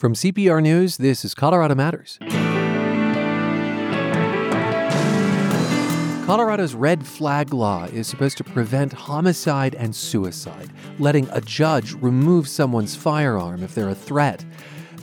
[0.00, 2.18] From CPR News, this is Colorado Matters.
[6.24, 12.48] Colorado's red flag law is supposed to prevent homicide and suicide, letting a judge remove
[12.48, 14.42] someone's firearm if they're a threat.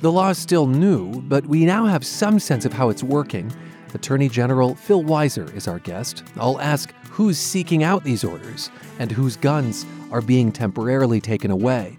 [0.02, 3.54] The law is still new, but we now have some sense of how it's working.
[3.94, 6.24] Attorney General Phil Weiser is our guest.
[6.38, 11.98] I'll ask who's seeking out these orders and whose guns are being temporarily taken away.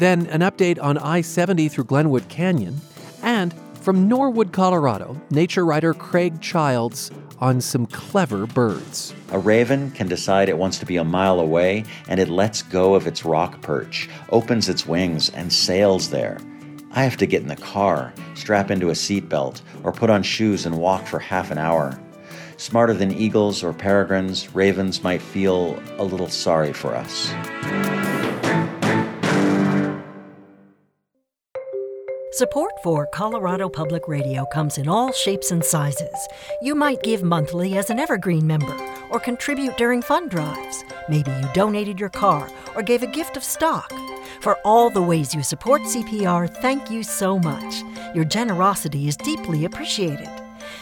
[0.00, 2.80] Then, an update on I 70 through Glenwood Canyon,
[3.22, 9.14] and from Norwood, Colorado, nature writer Craig Childs on some clever birds.
[9.30, 12.94] A raven can decide it wants to be a mile away and it lets go
[12.94, 16.38] of its rock perch, opens its wings, and sails there.
[16.92, 20.64] I have to get in the car, strap into a seatbelt, or put on shoes
[20.64, 22.00] and walk for half an hour.
[22.56, 27.99] Smarter than eagles or peregrines, ravens might feel a little sorry for us.
[32.40, 36.26] Support for Colorado Public Radio comes in all shapes and sizes.
[36.62, 38.74] You might give monthly as an Evergreen member
[39.10, 40.82] or contribute during fund drives.
[41.10, 43.92] Maybe you donated your car or gave a gift of stock.
[44.40, 47.82] For all the ways you support CPR, thank you so much.
[48.14, 50.30] Your generosity is deeply appreciated.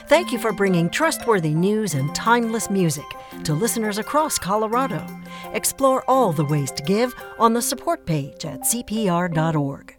[0.07, 5.05] Thank you for bringing trustworthy news and timeless music to listeners across Colorado.
[5.55, 9.97] Explore all the ways to give on the support page at cpr.org.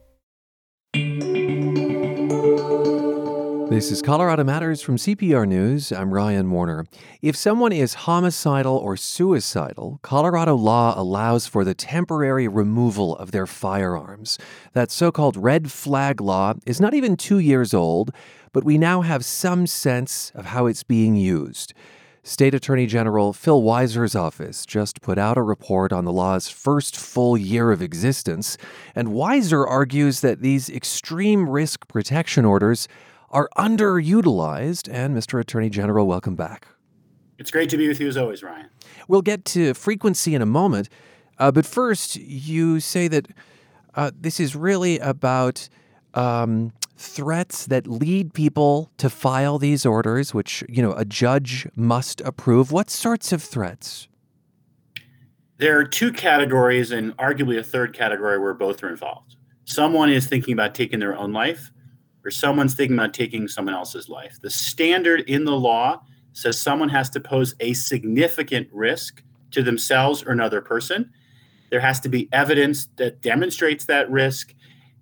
[3.69, 5.91] This is Colorado Matters from CPR News.
[5.91, 6.87] I'm Ryan Warner.
[7.21, 13.45] If someone is homicidal or suicidal, Colorado law allows for the temporary removal of their
[13.45, 14.39] firearms.
[14.73, 18.09] That so called red flag law is not even two years old,
[18.53, 21.75] but we now have some sense of how it's being used.
[22.23, 26.97] State Attorney General Phil Weiser's office just put out a report on the law's first
[26.97, 28.57] full year of existence,
[28.95, 32.87] and Weiser argues that these extreme risk protection orders
[33.31, 34.89] are underutilized.
[34.91, 35.39] And Mr.
[35.39, 36.67] Attorney General, welcome back.
[37.37, 38.67] It's great to be with you as always, Ryan.
[39.07, 40.89] We'll get to frequency in a moment.
[41.37, 43.27] Uh, but first, you say that
[43.95, 45.69] uh, this is really about
[46.13, 52.19] um, threats that lead people to file these orders, which you know a judge must
[52.21, 52.71] approve.
[52.71, 54.07] What sorts of threats?
[55.57, 59.35] There are two categories, and arguably a third category where both are involved.
[59.65, 61.71] Someone is thinking about taking their own life,
[62.23, 64.39] or someone's thinking about taking someone else's life.
[64.41, 66.01] The standard in the law
[66.33, 71.11] says someone has to pose a significant risk to themselves or another person.
[71.69, 74.53] There has to be evidence that demonstrates that risk.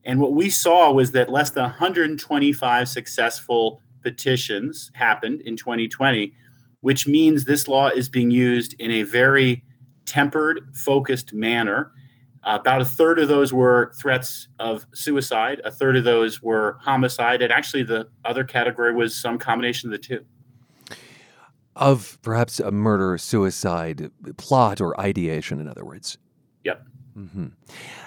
[0.04, 6.34] And what we saw was that less than 125 successful petitions happened in 2020,
[6.82, 9.64] which means this law is being used in a very
[10.06, 11.92] tempered, focused manner
[12.56, 15.62] about a third of those were threats of suicide.
[15.66, 17.42] A third of those were homicide.
[17.42, 20.26] And actually, the other category was some combination of the two.
[21.76, 26.18] Of perhaps a murder suicide plot or ideation, in other words.
[26.64, 26.84] Yep.
[27.18, 27.48] Mm-hmm.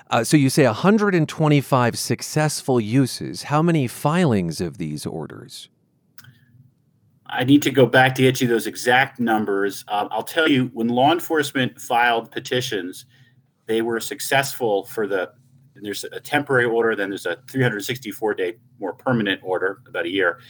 [0.08, 3.44] Uh, so you say 125 successful uses.
[3.44, 5.68] How many filings of these orders?
[7.26, 9.84] I need to go back to get you those exact numbers.
[9.86, 13.04] Uh, I'll tell you, when law enforcement filed petitions,
[13.70, 15.30] they were successful for the
[15.76, 20.40] there's a temporary order, then there's a 364 day more permanent order, about a year.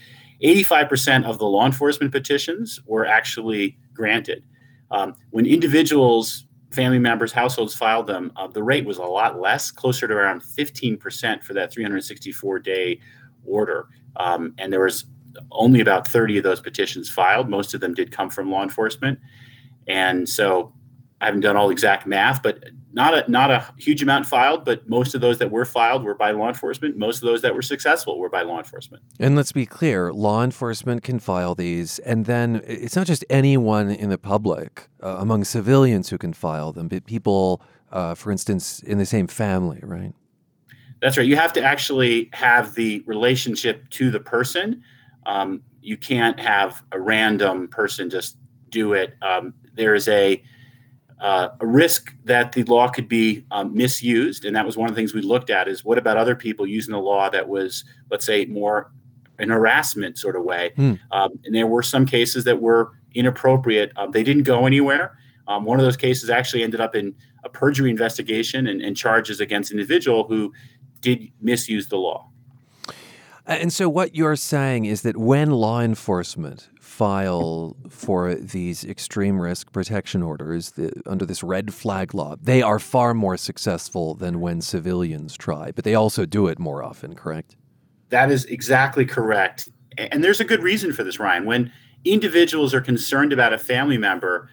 [0.43, 4.43] 85% of the law enforcement petitions were actually granted.
[4.91, 9.71] Um, when individuals, family members, households filed them, uh, the rate was a lot less,
[9.71, 12.99] closer to around 15% for that 364 day
[13.45, 13.87] order.
[14.17, 15.05] Um, and there was
[15.53, 17.51] only about 30 of those petitions filed.
[17.51, 19.19] Most of them did come from law enforcement.
[19.87, 20.73] And so
[21.21, 24.89] I haven't done all exact math, but not a not a huge amount filed, but
[24.89, 26.97] most of those that were filed were by law enforcement.
[26.97, 29.03] Most of those that were successful were by law enforcement.
[29.19, 33.91] And let's be clear, law enforcement can file these, and then it's not just anyone
[33.91, 37.61] in the public uh, among civilians who can file them, but people,
[37.93, 40.15] uh, for instance, in the same family, right?
[41.03, 41.27] That's right.
[41.27, 44.83] You have to actually have the relationship to the person.
[45.27, 48.37] Um, you can't have a random person just
[48.71, 49.17] do it.
[49.23, 50.43] Um, there is a
[51.21, 54.95] uh, a risk that the law could be um, misused, and that was one of
[54.95, 55.69] the things we looked at.
[55.69, 58.91] Is what about other people using the law that was, let's say, more
[59.39, 60.73] an harassment sort of way?
[60.77, 60.95] Hmm.
[61.11, 63.93] Um, and there were some cases that were inappropriate.
[63.97, 65.19] Um, they didn't go anywhere.
[65.47, 67.15] Um, one of those cases actually ended up in
[67.45, 70.53] a perjury investigation and, and charges against an individual who
[71.01, 72.30] did misuse the law.
[73.51, 79.41] Uh, and so, what you're saying is that when law enforcement file for these extreme
[79.41, 84.41] risk protection orders the, under this red flag law, they are far more successful than
[84.41, 87.57] when civilians try, but they also do it more often, correct?
[88.11, 89.69] That is exactly correct.
[89.99, 91.45] And there's a good reason for this, Ryan.
[91.45, 91.73] When
[92.05, 94.49] individuals are concerned about a family member,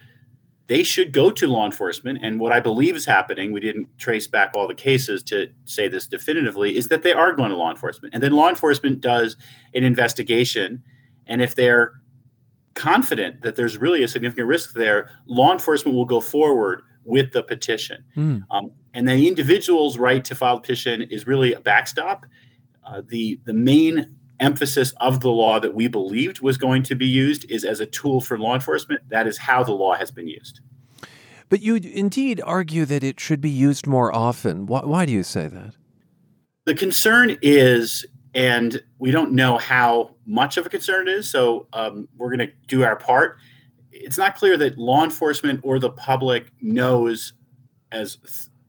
[0.68, 2.18] they should go to law enforcement.
[2.22, 5.88] And what I believe is happening, we didn't trace back all the cases to say
[5.88, 8.14] this definitively, is that they are going to law enforcement.
[8.14, 9.36] And then law enforcement does
[9.74, 10.82] an investigation.
[11.26, 11.94] And if they're
[12.74, 17.42] confident that there's really a significant risk there, law enforcement will go forward with the
[17.42, 18.04] petition.
[18.14, 18.44] Mm.
[18.50, 22.26] Um, and the individual's right to file a petition is really a backstop.
[22.86, 27.06] Uh, the the main emphasis of the law that we believed was going to be
[27.06, 29.00] used is as a tool for law enforcement.
[29.08, 30.60] That is how the law has been used.
[31.48, 34.66] But you indeed argue that it should be used more often.
[34.66, 35.74] Why, why do you say that?
[36.66, 38.04] The concern is,
[38.34, 42.46] and we don't know how much of a concern it is, so um, we're going
[42.46, 43.38] to do our part.
[43.90, 47.32] It's not clear that law enforcement or the public knows
[47.90, 48.18] as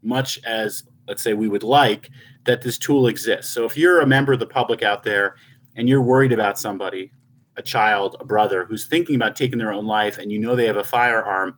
[0.01, 2.10] much as, let's say, we would like
[2.45, 3.51] that this tool exists.
[3.54, 5.36] So if you're a member of the public out there
[5.75, 7.12] and you're worried about somebody,
[7.56, 10.66] a child, a brother who's thinking about taking their own life and you know they
[10.66, 11.56] have a firearm,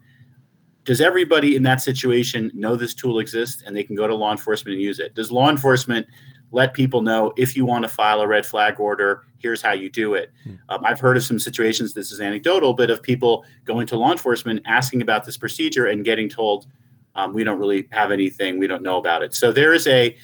[0.84, 4.32] does everybody in that situation know this tool exists and they can go to law
[4.32, 5.14] enforcement and use it?
[5.14, 6.08] Does law enforcement
[6.52, 9.90] let people know if you want to file a red flag order, here's how you
[9.90, 10.32] do it?
[10.44, 10.56] Hmm.
[10.70, 14.12] Um, I've heard of some situations, this is anecdotal, but of people going to law
[14.12, 16.68] enforcement asking about this procedure and getting told,
[17.16, 19.34] um, we don't really have anything, we don't know about it.
[19.34, 20.18] So there is a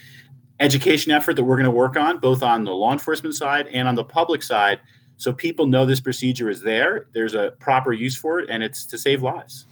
[0.59, 3.87] education effort that we're going to work on, both on the law enforcement side and
[3.87, 4.79] on the public side,
[5.17, 7.07] so people know this procedure is there.
[7.13, 9.65] There's a proper use for it, and it's to save lives.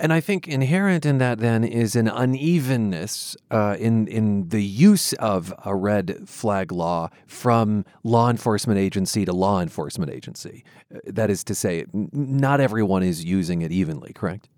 [0.00, 5.12] And I think inherent in that then is an unevenness uh, in in the use
[5.14, 10.64] of a red flag law from law enforcement agency to law enforcement agency.
[10.94, 14.12] Uh, that is to say, not everyone is using it evenly.
[14.12, 14.48] Correct?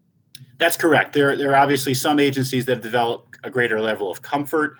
[0.58, 1.14] That's correct.
[1.14, 4.76] There, there are obviously some agencies that have developed a greater level of comfort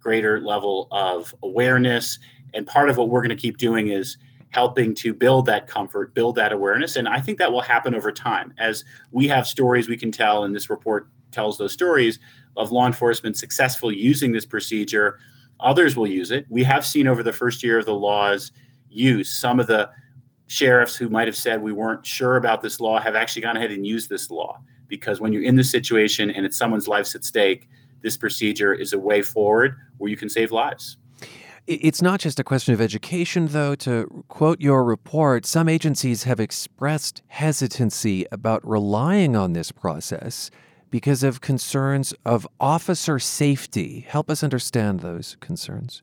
[0.00, 2.18] greater level of awareness.
[2.54, 4.16] And part of what we're going to keep doing is
[4.50, 6.96] helping to build that comfort, build that awareness.
[6.96, 10.44] And I think that will happen over time as we have stories we can tell,
[10.44, 12.18] and this report tells those stories
[12.56, 15.18] of law enforcement successful using this procedure.
[15.60, 16.46] Others will use it.
[16.48, 18.52] We have seen over the first year of the law's
[18.88, 19.90] use, some of the
[20.46, 23.70] sheriffs who might have said we weren't sure about this law have actually gone ahead
[23.70, 24.58] and used this law
[24.88, 27.68] because when you're in this situation and it's someone's life's at stake,
[28.02, 30.96] this procedure is a way forward where you can save lives.
[31.66, 33.74] It's not just a question of education, though.
[33.74, 40.50] To quote your report, some agencies have expressed hesitancy about relying on this process
[40.90, 44.06] because of concerns of officer safety.
[44.08, 46.02] Help us understand those concerns.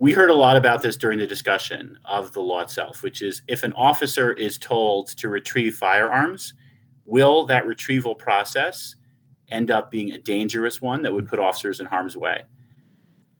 [0.00, 3.42] We heard a lot about this during the discussion of the law itself, which is
[3.46, 6.54] if an officer is told to retrieve firearms,
[7.04, 8.96] will that retrieval process
[9.50, 12.42] end up being a dangerous one that would put officers in harm's way.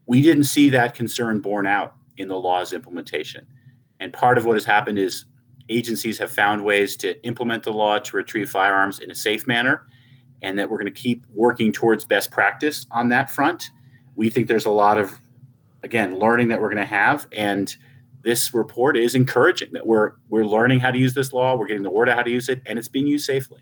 [0.06, 3.46] We didn't see that concern borne out in the law's implementation.
[4.00, 5.26] And part of what has happened is
[5.68, 9.86] agencies have found ways to implement the law to retrieve firearms in a safe manner,
[10.42, 13.70] and that we're going to keep working towards best practice on that front.
[14.16, 15.20] We think there's a lot of,
[15.82, 17.26] again, learning that we're going to have.
[17.32, 17.74] And
[18.22, 21.82] this report is encouraging that we're we're learning how to use this law, we're getting
[21.82, 23.60] the word out how to use it, and it's being used safely.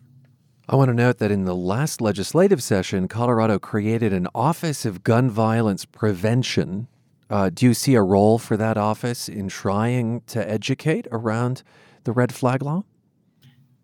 [0.71, 5.03] I want to note that in the last legislative session, Colorado created an Office of
[5.03, 6.89] Gun Violence Prevention.
[7.31, 11.63] Uh, do you see a role for that office in trying to educate around
[12.05, 12.85] the red flag law?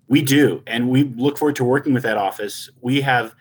[0.08, 2.68] We do, and we look forward to working with that office.
[2.82, 3.34] We have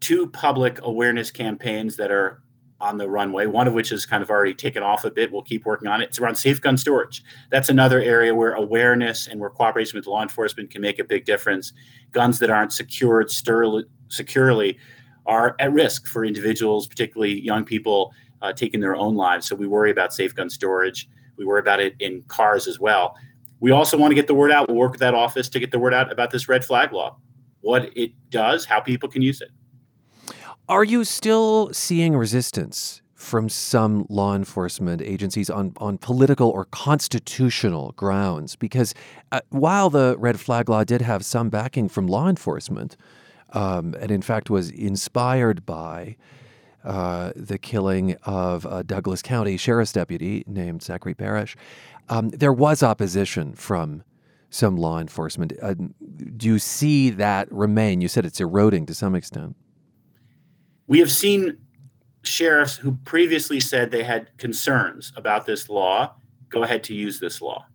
[0.00, 2.42] two public awareness campaigns that are
[2.84, 5.32] on the runway, one of which is kind of already taken off a bit.
[5.32, 6.10] We'll keep working on it.
[6.10, 7.24] It's around safe gun storage.
[7.50, 11.24] That's another area where awareness and where cooperation with law enforcement can make a big
[11.24, 11.72] difference.
[12.12, 14.78] Guns that aren't secured securely
[15.26, 18.12] are at risk for individuals, particularly young people,
[18.42, 19.48] uh, taking their own lives.
[19.48, 21.08] So we worry about safe gun storage.
[21.38, 23.16] We worry about it in cars as well.
[23.60, 24.68] We also want to get the word out.
[24.68, 27.16] We'll work with that office to get the word out about this red flag law,
[27.62, 29.48] what it does, how people can use it.
[30.66, 37.92] Are you still seeing resistance from some law enforcement agencies on, on political or constitutional
[37.96, 38.56] grounds?
[38.56, 38.94] Because
[39.30, 42.96] uh, while the red flag law did have some backing from law enforcement,
[43.52, 46.16] um, and in fact was inspired by
[46.82, 51.56] uh, the killing of a Douglas County sheriff's deputy named Zachary Parrish,
[52.08, 54.02] um, there was opposition from
[54.48, 55.52] some law enforcement.
[55.60, 55.74] Uh,
[56.38, 58.00] do you see that remain?
[58.00, 59.56] You said it's eroding to some extent.
[60.86, 61.58] We have seen
[62.22, 66.14] sheriffs who previously said they had concerns about this law
[66.54, 67.66] go ahead to use this law.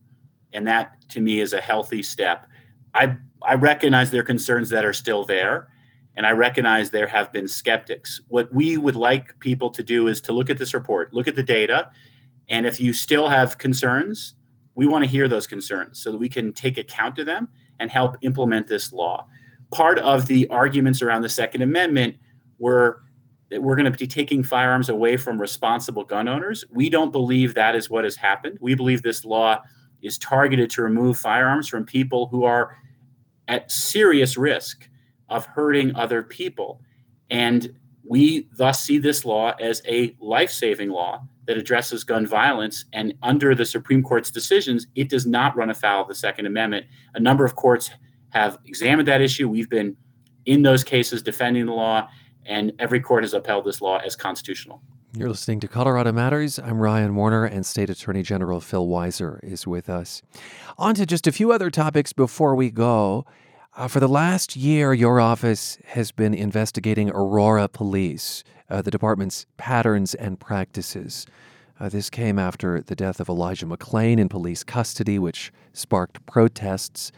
[0.53, 2.47] And that to me is a healthy step.
[2.95, 5.67] I, I recognize there are concerns that are still there,
[6.15, 8.21] and I recognize there have been skeptics.
[8.29, 11.35] What we would like people to do is to look at this report, look at
[11.35, 11.91] the data,
[12.49, 14.33] And if you still have concerns,
[14.73, 17.47] we want to hear those concerns so that we can take account of them
[17.79, 19.27] and help implement this law.
[19.71, 22.15] Part of the arguments around the Second Amendment
[22.59, 23.01] were
[23.51, 26.63] we're going to be taking firearms away from responsible gun owners.
[26.69, 28.59] We don't believe that is what has happened.
[28.61, 29.63] We believe this law
[30.03, 32.77] is targeted to remove firearms from people who are
[33.47, 34.87] at serious risk
[35.29, 36.81] of hurting other people.
[37.31, 37.73] And
[38.07, 42.85] we thus see this law as a life saving law that addresses gun violence.
[42.93, 46.85] And under the Supreme Court's decisions, it does not run afoul of the Second Amendment.
[47.15, 47.89] A number of courts
[48.29, 49.49] have examined that issue.
[49.49, 49.97] We've been
[50.45, 52.07] in those cases defending the law,
[52.49, 54.81] and every court has upheld this law as constitutional.
[55.13, 56.59] You're listening to Colorado Matters.
[56.59, 60.21] I'm Ryan Warner, and State Attorney General Phil Weiser is with us.
[60.77, 63.25] On to just a few other topics before we go.
[63.75, 69.45] Uh, for the last year, your office has been investigating Aurora Police, uh, the department's
[69.57, 71.25] patterns and practices.
[71.79, 77.11] Uh, this came after the death of Elijah McClain in police custody, which sparked protests.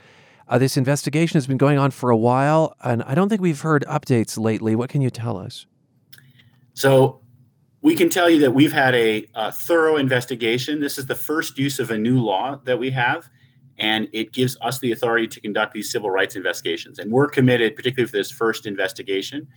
[0.52, 3.62] Uh, this investigation has been going on for a while, and I don't think we've
[3.62, 4.76] heard updates lately.
[4.76, 5.66] What can you tell us?
[6.74, 7.22] So,
[7.82, 10.82] we can tell you that we've had a, a, thorough investigation.
[10.82, 13.30] This is the first use of a new law that we have,
[13.78, 17.00] and it gives us the authority to conduct these civil rights investigations.
[17.00, 19.48] And we're committed, particularly for this first investigation,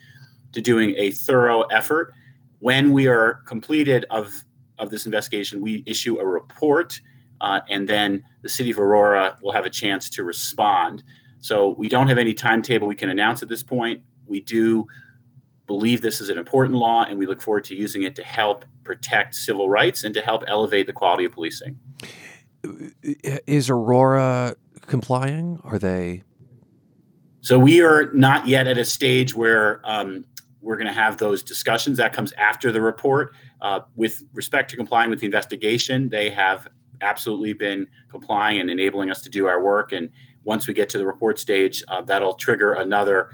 [0.52, 2.14] to doing a thorough effort.
[2.60, 4.44] When we are completed of,
[4.78, 7.00] of this investigation, we issue a report,
[7.40, 11.02] uh, and then the city of Aurora will have a chance to respond.
[11.40, 14.02] So we don't have any timetable we can announce at this point.
[14.26, 14.86] We do
[15.66, 18.64] believe this is an important law, and we look forward to using it to help
[18.82, 21.78] protect civil rights and to help elevate the quality of policing.
[23.02, 25.58] Is Aurora complying?
[25.64, 26.22] Are they?
[27.40, 30.24] So we are not yet at a stage where um,
[30.62, 31.98] we're going to have those discussions.
[31.98, 33.34] That comes after the report.
[33.60, 36.68] Uh, with respect to complying with the investigation, they have
[37.00, 39.92] absolutely been complying and enabling us to do our work.
[39.92, 40.10] And
[40.44, 43.30] once we get to the report stage, uh, that'll trigger another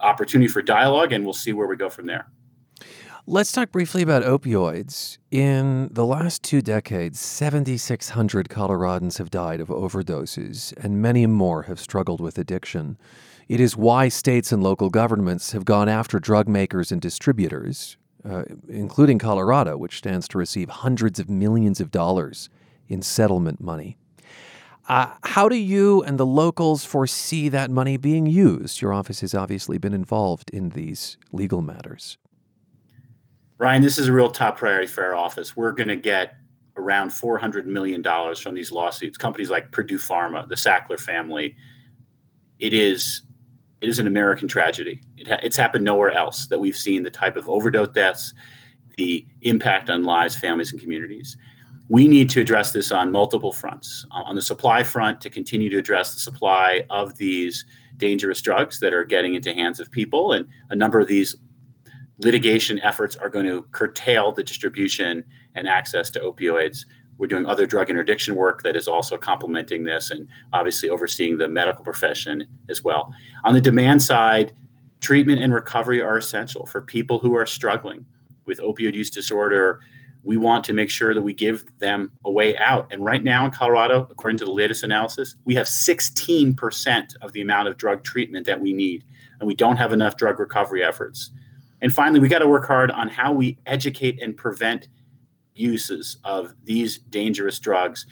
[0.00, 2.26] opportunity for dialogue, and we'll see where we go from there.
[3.26, 5.16] Let's talk briefly about opioids.
[5.30, 11.80] In the last two decades, 7,600 Coloradans have died of overdoses, and many more have
[11.80, 12.98] struggled with addiction.
[13.48, 17.96] It is why states and local governments have gone after drug makers and distributors,
[18.28, 22.50] uh, including Colorado, which stands to receive hundreds of millions of dollars
[22.88, 23.96] in settlement money.
[24.88, 28.82] Uh, how do you and the locals foresee that money being used?
[28.82, 32.18] Your office has obviously been involved in these legal matters.
[33.56, 35.56] Ryan, this is a real top priority for our office.
[35.56, 36.34] We're going to get
[36.76, 38.02] around $400 million
[38.34, 39.16] from these lawsuits.
[39.16, 41.56] Companies like Purdue Pharma, the Sackler family.
[42.58, 43.22] It is,
[43.80, 45.00] it is an American tragedy.
[45.16, 48.34] It ha- it's happened nowhere else that we've seen the type of overdose deaths,
[48.98, 51.38] the impact on lives, families, and communities
[51.94, 54.04] we need to address this on multiple fronts.
[54.10, 57.64] Uh, on the supply front, to continue to address the supply of these
[57.98, 61.36] dangerous drugs that are getting into hands of people, and a number of these
[62.18, 65.22] litigation efforts are going to curtail the distribution
[65.54, 66.84] and access to opioids.
[67.16, 71.46] We're doing other drug interdiction work that is also complementing this, and obviously overseeing the
[71.46, 73.14] medical profession as well.
[73.44, 74.52] On the demand side,
[74.98, 78.04] treatment and recovery are essential for people who are struggling
[78.46, 79.78] with opioid use disorder
[80.24, 82.90] we want to make sure that we give them a way out.
[82.90, 87.42] And right now in Colorado, according to the latest analysis, we have 16% of the
[87.42, 89.04] amount of drug treatment that we need,
[89.38, 91.30] and we don't have enough drug recovery efforts.
[91.82, 94.88] And finally, we got to work hard on how we educate and prevent
[95.54, 98.06] uses of these dangerous drugs.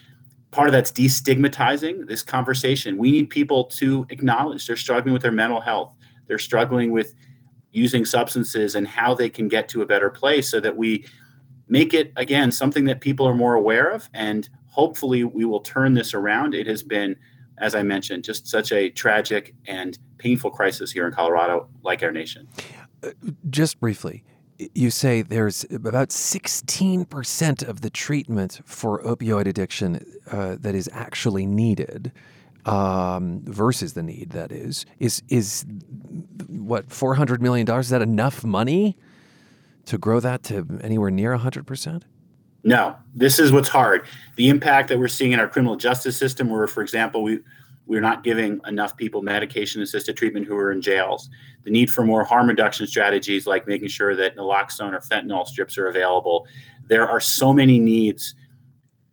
[0.51, 2.97] Part of that's destigmatizing this conversation.
[2.97, 5.93] We need people to acknowledge they're struggling with their mental health,
[6.27, 7.15] they're struggling with
[7.71, 11.03] using substances and how they can get to a better place so that we
[11.67, 15.93] make it again something that people are more aware of and hopefully we will turn
[15.93, 16.53] this around.
[16.53, 17.15] It has been
[17.59, 22.11] as i mentioned just such a tragic and painful crisis here in colorado like our
[22.11, 22.47] nation.
[23.03, 23.11] Uh,
[23.49, 24.23] just briefly
[24.73, 31.45] you say there's about 16% of the treatment for opioid addiction uh, that is actually
[31.45, 32.11] needed
[32.65, 34.85] um, versus the need that is.
[34.99, 35.65] Is is
[36.47, 38.97] what 400 million dollars is that enough money
[39.85, 42.03] to grow that to anywhere near 100%?
[42.63, 44.05] No, this is what's hard.
[44.37, 47.39] The impact that we're seeing in our criminal justice system, where, for example, we
[47.85, 51.29] we're not giving enough people medication assisted treatment who are in jails.
[51.63, 55.77] The need for more harm reduction strategies, like making sure that naloxone or fentanyl strips
[55.77, 56.47] are available.
[56.87, 58.35] There are so many needs,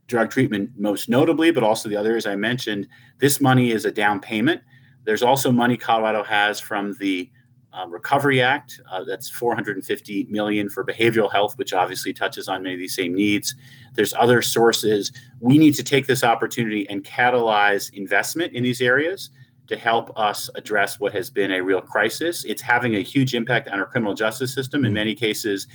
[0.07, 2.87] drug treatment most notably, but also the others I mentioned.
[3.19, 4.61] This money is a down payment.
[5.05, 7.29] There's also money Colorado has from the
[7.73, 8.81] um, Recovery Act.
[8.91, 13.15] Uh, that's 450 million for behavioral health, which obviously touches on many of these same
[13.15, 13.55] needs.
[13.95, 15.13] There's other sources.
[15.41, 19.31] We need to take this opportunity and catalyze investment in these areas
[19.69, 22.45] to help us address what has been a real crisis.
[22.45, 24.85] It's having a huge impact on our criminal justice system.
[24.85, 25.69] In many cases,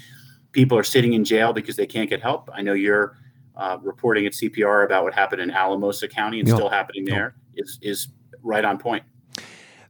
[0.51, 2.49] people are sitting in jail because they can't get help.
[2.53, 3.17] I know you're
[3.55, 7.79] uh, reporting at CPR about what happened in Alamosa County and still happening there is
[7.81, 8.09] is
[8.43, 9.03] right on point.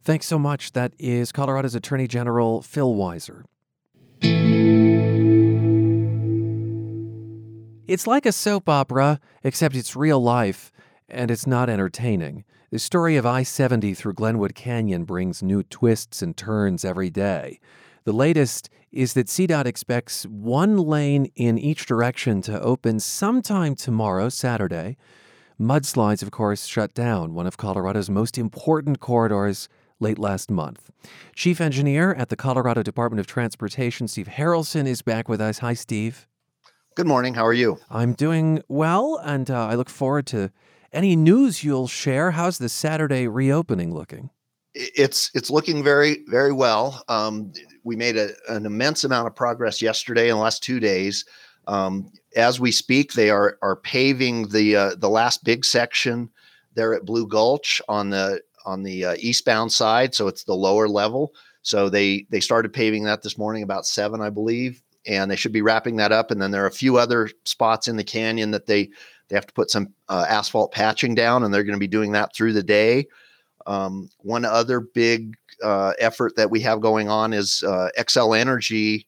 [0.05, 0.73] Thanks so much.
[0.73, 3.43] That is Colorado's Attorney General Phil Weiser.
[7.87, 10.71] It's like a soap opera, except it's real life
[11.09, 12.43] and it's not entertaining.
[12.69, 17.59] The story of I 70 through Glenwood Canyon brings new twists and turns every day.
[18.03, 24.29] The latest is that CDOT expects one lane in each direction to open sometime tomorrow,
[24.29, 24.97] Saturday.
[25.59, 29.67] Mudslides, of course, shut down one of Colorado's most important corridors
[29.99, 30.91] late last month.
[31.35, 35.59] Chief Engineer at the Colorado Department of Transportation, Steve Harelson, is back with us.
[35.59, 36.27] Hi, Steve.
[36.95, 37.33] Good morning.
[37.33, 37.77] How are you?
[37.89, 40.51] I'm doing well, and uh, I look forward to
[40.93, 42.31] any news you'll share.
[42.31, 44.29] How's the Saturday reopening looking?
[44.73, 47.03] It's it's looking very very well.
[47.07, 47.51] Um,
[47.83, 51.25] we made a, an immense amount of progress yesterday in the last two days.
[51.67, 56.29] Um, as we speak, they are are paving the uh, the last big section
[56.75, 60.87] there at Blue Gulch on the on the uh, eastbound side, so it's the lower
[60.87, 61.33] level.
[61.61, 65.51] So they they started paving that this morning about seven, I believe, and they should
[65.51, 66.31] be wrapping that up.
[66.31, 68.89] And then there are a few other spots in the canyon that they
[69.29, 72.11] they have to put some uh, asphalt patching down, and they're going to be doing
[72.11, 73.07] that through the day.
[73.65, 79.07] Um, one other big uh, effort that we have going on is uh, Xcel Energy.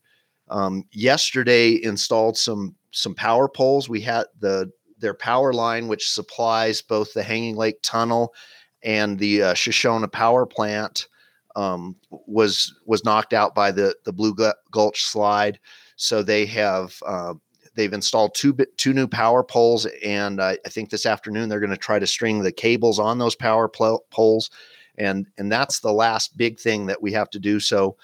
[0.50, 3.90] Um, yesterday installed some some power poles.
[3.90, 8.34] We had the their power line, which supplies both the Hanging Lake Tunnel
[8.84, 11.08] and the uh, Shoshone Power Plant,
[11.56, 14.36] um, was was knocked out by the the Blue
[14.72, 15.60] Gulch slide.
[15.96, 17.34] So they have uh,
[17.76, 21.72] they've installed two two new power poles, and uh, I think this afternoon they're going
[21.72, 24.52] to try to string the cables on those power pl- poles,
[24.98, 27.60] and and that's the last big thing that we have to do.
[27.60, 27.98] So.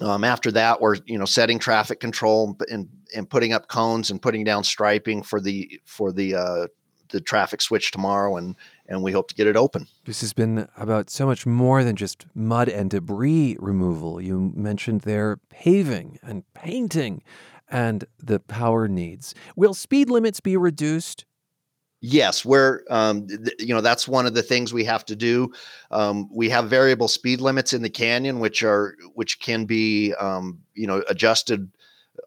[0.00, 4.20] Um, after that, we're you know setting traffic control and and putting up cones and
[4.20, 6.66] putting down striping for the for the uh,
[7.10, 8.56] the traffic switch tomorrow, and
[8.88, 9.86] and we hope to get it open.
[10.04, 14.20] This has been about so much more than just mud and debris removal.
[14.20, 17.22] You mentioned there paving and painting
[17.68, 19.34] and the power needs.
[19.56, 21.24] Will speed limits be reduced?
[22.06, 25.50] Yes, we're um, th- you know that's one of the things we have to do.
[25.90, 30.60] Um, we have variable speed limits in the canyon, which are which can be um,
[30.74, 31.72] you know adjusted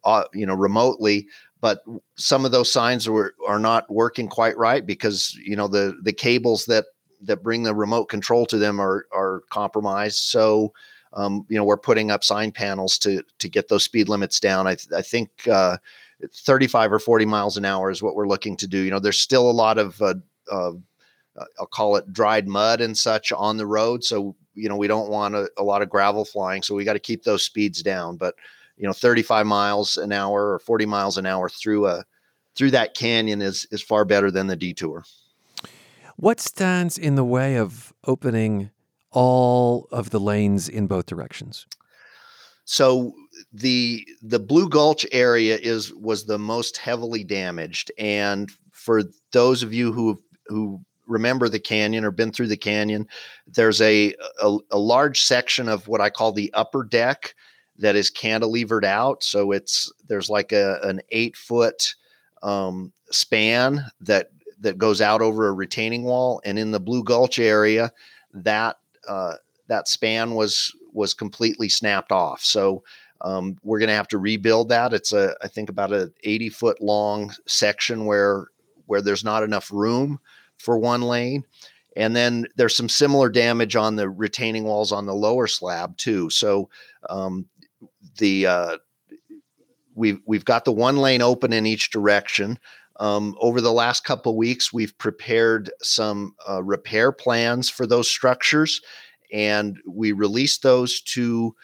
[0.03, 1.27] uh, you know remotely.
[1.59, 1.81] But
[2.15, 6.13] some of those signs are are not working quite right because you know the the
[6.13, 6.85] cables that
[7.21, 10.17] that bring the remote control to them are are compromised.
[10.17, 10.73] So
[11.13, 14.67] um, you know, we're putting up sign panels to to get those speed limits down.
[14.67, 15.77] I, th- I think uh,
[16.33, 18.79] 35 or 40 miles an hour is what we're looking to do.
[18.79, 20.15] You know, there's still a lot of uh,
[20.51, 20.73] uh,
[21.59, 25.09] I'll call it dried mud and such on the road, so you know we don't
[25.09, 26.61] want a, a lot of gravel flying.
[26.61, 28.17] So we got to keep those speeds down.
[28.17, 28.35] But
[28.77, 32.05] you know, 35 miles an hour or 40 miles an hour through a
[32.55, 35.03] through that canyon is is far better than the detour.
[36.15, 38.71] What stands in the way of opening
[39.11, 41.67] all of the lanes in both directions?
[42.65, 43.13] So
[43.53, 49.73] the the Blue Gulch area is was the most heavily damaged, and for those of
[49.73, 53.07] you who who remember the canyon or been through the canyon,
[53.47, 57.33] there's a, a, a large section of what I call the upper deck
[57.79, 59.23] that is cantilevered out.
[59.23, 61.95] So it's there's like a an eight foot
[62.43, 67.39] um, span that that goes out over a retaining wall, and in the Blue Gulch
[67.39, 67.91] area,
[68.33, 69.35] that uh,
[69.67, 72.43] that span was was completely snapped off.
[72.43, 72.83] So
[73.21, 74.93] um, we're going to have to rebuild that.
[74.93, 78.47] It's a I think about a 80 foot long section where
[78.85, 80.19] where there's not enough room
[80.57, 81.43] for one lane.
[81.95, 86.29] And then there's some similar damage on the retaining walls on the lower slab too.
[86.29, 86.69] So
[87.09, 87.47] um,
[88.17, 88.77] the uh,
[89.95, 92.59] we've we've got the one lane open in each direction.
[92.99, 98.81] Um, over the last couple weeks, we've prepared some uh, repair plans for those structures,
[99.31, 101.55] and we released those to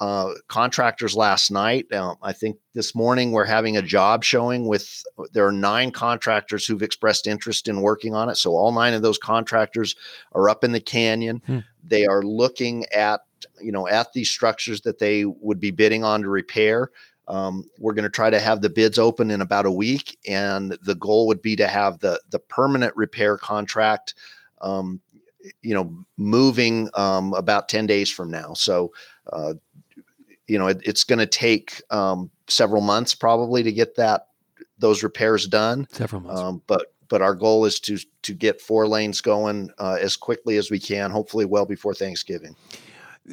[0.00, 1.92] uh, contractors last night.
[1.92, 6.64] Um, I think this morning we're having a job showing with there are nine contractors
[6.64, 8.36] who've expressed interest in working on it.
[8.36, 9.94] So all nine of those contractors
[10.32, 11.42] are up in the canyon.
[11.46, 11.58] Hmm.
[11.84, 13.20] They are looking at
[13.60, 16.90] you know at these structures that they would be bidding on to repair
[17.30, 20.76] um, we're going to try to have the bids open in about a week, and
[20.82, 24.14] the goal would be to have the the permanent repair contract,
[24.60, 25.00] um,
[25.62, 28.52] you know, moving um, about ten days from now.
[28.54, 28.92] So
[29.32, 29.54] uh,
[30.48, 34.26] you know, it, it's going to take um, several months probably to get that
[34.78, 35.86] those repairs done.
[35.92, 36.40] Several months.
[36.40, 40.56] Um, but but our goal is to to get four lanes going uh, as quickly
[40.56, 41.12] as we can.
[41.12, 42.56] Hopefully, well before Thanksgiving.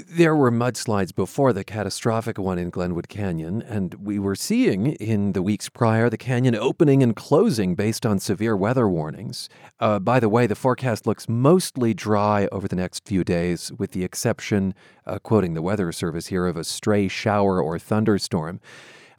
[0.05, 5.31] There were mudslides before the catastrophic one in Glenwood Canyon, and we were seeing in
[5.31, 9.49] the weeks prior the canyon opening and closing based on severe weather warnings.
[9.79, 13.93] Uh, by the way, the forecast looks mostly dry over the next few days, with
[13.93, 14.75] the exception,
[15.07, 18.61] uh, quoting the Weather Service here, of a stray shower or thunderstorm.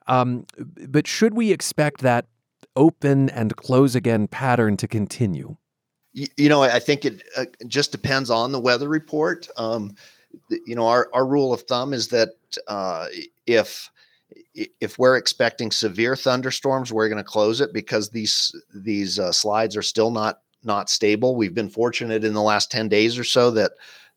[0.07, 2.27] Um, but should we expect that
[2.77, 5.57] open and close again pattern to continue?
[6.13, 9.49] You, you know, I think it uh, just depends on the weather report.
[9.57, 9.97] Um,
[10.67, 12.31] you know, our, our rule of thumb is that
[12.67, 13.07] uh,
[13.47, 13.91] if
[14.81, 19.77] if we're expecting severe thunderstorms, we're going to close it because these these uh, slides
[19.77, 21.37] are still not not stable.
[21.37, 23.73] We've been fortunate in the last ten days or so that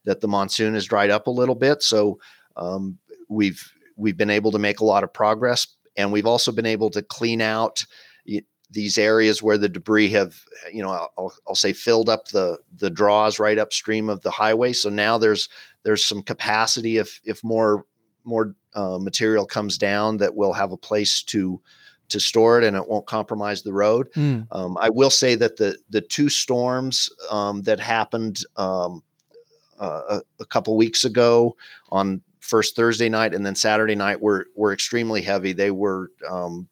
[0.05, 2.19] that the monsoon has dried up a little bit, so
[2.55, 2.97] um,
[3.29, 6.89] we've we've been able to make a lot of progress, and we've also been able
[6.89, 7.85] to clean out
[8.71, 12.89] these areas where the debris have you know I'll, I'll say filled up the the
[12.89, 15.49] draws right upstream of the highway so now there's
[15.83, 17.85] there's some capacity if if more
[18.23, 21.61] more uh, material comes down that we'll have a place to
[22.09, 24.11] to store it and it won't compromise the road.
[24.13, 24.45] Mm.
[24.51, 29.01] Um, I will say that the the two storms um, that happened um,
[29.79, 31.55] uh, a, a, couple weeks ago
[31.89, 35.53] on first Thursday night and then Saturday night were were extremely heavy.
[35.53, 36.67] They were um,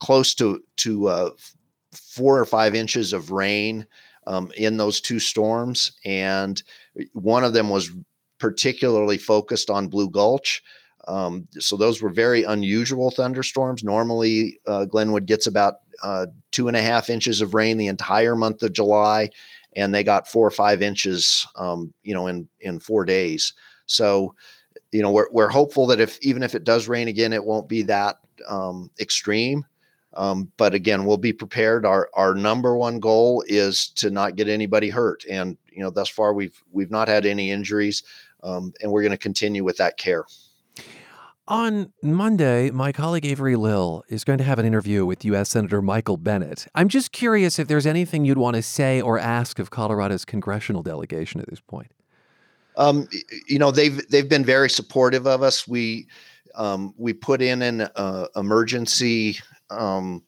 [0.00, 1.30] close to to uh,
[1.92, 3.86] four or five inches of rain
[4.26, 6.62] um, in those two storms, and
[7.12, 7.90] one of them was
[8.38, 10.62] particularly focused on Blue Gulch.
[11.08, 13.84] Um, so those were very unusual thunderstorms.
[13.84, 18.34] Normally, uh, Glenwood gets about uh, two and a half inches of rain the entire
[18.34, 19.30] month of July,
[19.76, 23.52] and they got four or five inches, um, you know, in in four days.
[23.86, 24.34] So,
[24.90, 27.68] you know, we're we're hopeful that if even if it does rain again, it won't
[27.68, 28.16] be that
[28.48, 29.64] um, extreme.
[30.14, 31.84] Um, but again, we'll be prepared.
[31.84, 36.08] Our our number one goal is to not get anybody hurt, and you know, thus
[36.08, 38.02] far we've we've not had any injuries,
[38.42, 40.24] um, and we're going to continue with that care.
[41.48, 45.50] On Monday, my colleague Avery Lill is going to have an interview with U.S.
[45.50, 46.66] Senator Michael Bennet.
[46.74, 50.82] I'm just curious if there's anything you'd want to say or ask of Colorado's congressional
[50.82, 51.92] delegation at this point.
[52.76, 53.08] Um,
[53.46, 55.68] you know, they've they've been very supportive of us.
[55.68, 56.08] We
[56.56, 59.38] um, we put in an uh, emergency
[59.70, 60.22] um,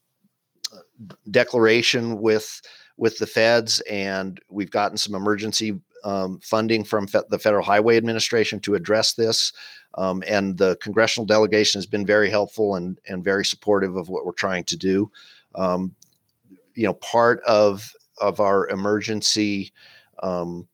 [1.31, 2.61] declaration with
[2.97, 7.97] with the feds, and we've gotten some emergency um, funding from fe- the Federal Highway
[7.97, 9.53] Administration to address this.
[9.95, 14.27] Um, and the congressional delegation has been very helpful and and very supportive of what
[14.27, 15.11] we're trying to do.
[15.55, 15.95] Um,
[16.75, 19.73] you know, part of of our emergency
[20.23, 20.69] um,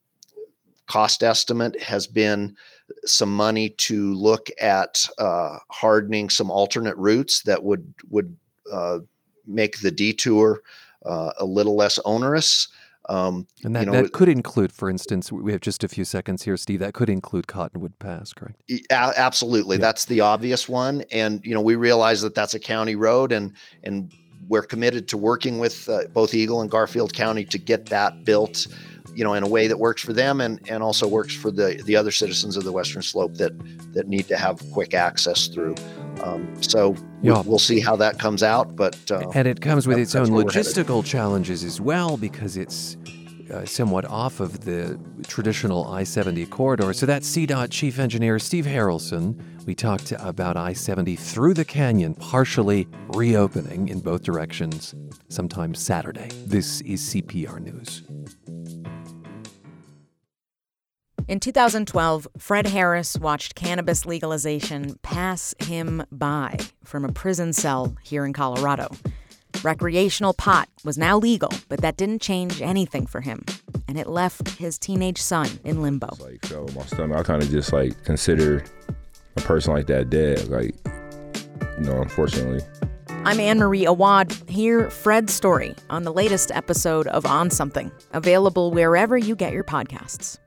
[0.86, 2.56] cost estimate has been
[3.04, 8.36] some money to look at uh, hardening some alternate routes that would would
[8.72, 8.98] uh,
[9.46, 10.62] make the detour
[11.04, 12.68] uh, a little less onerous.
[13.10, 16.06] Um, and that, you know, that could include, for instance, we have just a few
[16.06, 16.80] seconds here, Steve.
[16.80, 18.62] That could include Cottonwood Pass, correct?
[18.90, 19.82] absolutely, yeah.
[19.82, 21.04] that's the obvious one.
[21.12, 24.10] And you know, we realize that that's a county road, and and
[24.48, 28.66] we're committed to working with uh, both Eagle and Garfield County to get that built
[29.14, 31.82] you know, in a way that works for them and, and also works for the,
[31.86, 33.52] the other citizens of the Western Slope that,
[33.92, 35.74] that need to have quick access through.
[36.22, 37.42] Um, so yeah.
[37.44, 38.76] we'll, see how that comes out.
[38.76, 42.96] But uh, and it comes with its own logistical challenges as well because it's
[43.50, 46.92] uh, somewhat off of the traditional I 70 corridor.
[46.92, 49.40] So that's CDOT Chief Engineer Steve Harelson.
[49.66, 54.94] We talked about I 70 through the canyon, partially reopening in both directions
[55.28, 56.28] sometime Saturday.
[56.46, 58.02] This is CPR News.
[61.26, 68.26] In 2012, Fred Harris watched cannabis legalization pass him by from a prison cell here
[68.26, 68.90] in Colorado.
[69.62, 73.42] Recreational pot was now legal, but that didn't change anything for him,
[73.88, 76.10] and it left his teenage son in limbo.
[76.20, 78.62] Like so, my stomach, I kind of just like consider
[79.38, 80.48] a person like that dead.
[80.48, 80.74] Like,
[81.78, 82.60] you know, unfortunately.
[83.08, 84.30] I'm Anne Marie Awad.
[84.46, 89.64] Hear Fred's story on the latest episode of On Something, available wherever you get your
[89.64, 90.38] podcasts.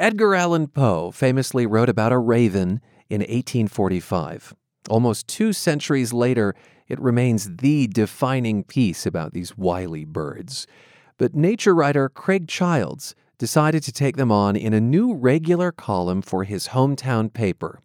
[0.00, 4.54] Edgar Allan Poe famously wrote about a raven in 1845.
[4.88, 6.54] Almost two centuries later,
[6.88, 10.66] it remains the defining piece about these wily birds.
[11.18, 16.22] But nature writer Craig Childs decided to take them on in a new regular column
[16.22, 17.78] for his hometown paper.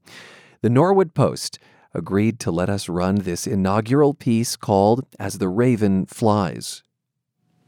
[0.61, 1.59] The Norwood Post
[1.93, 6.81] agreed to let us run this inaugural piece called As the Raven Flies.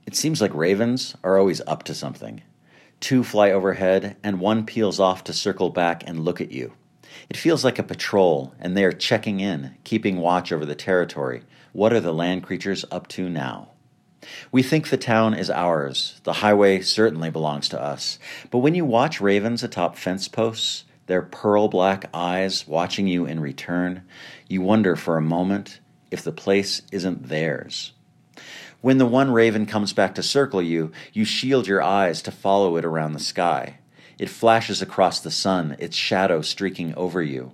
[0.06, 2.44] It seems like ravens are always up to something.
[3.00, 6.74] Two fly overhead, and one peels off to circle back and look at you.
[7.30, 11.44] It feels like a patrol, and they are checking in, keeping watch over the territory.
[11.74, 13.70] What are the land creatures up to now?
[14.52, 16.20] We think the town is ours.
[16.24, 18.18] The highway certainly belongs to us.
[18.50, 23.40] But when you watch ravens atop fence posts, their pearl black eyes watching you in
[23.40, 24.04] return,
[24.48, 25.80] you wonder for a moment
[26.12, 27.94] if the place isn't theirs.
[28.82, 32.78] When the one raven comes back to circle you, you shield your eyes to follow
[32.78, 33.80] it around the sky.
[34.20, 37.54] It flashes across the sun, its shadow streaking over you.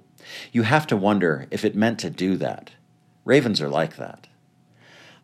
[0.52, 2.72] You have to wonder if it meant to do that.
[3.26, 4.28] Ravens are like that.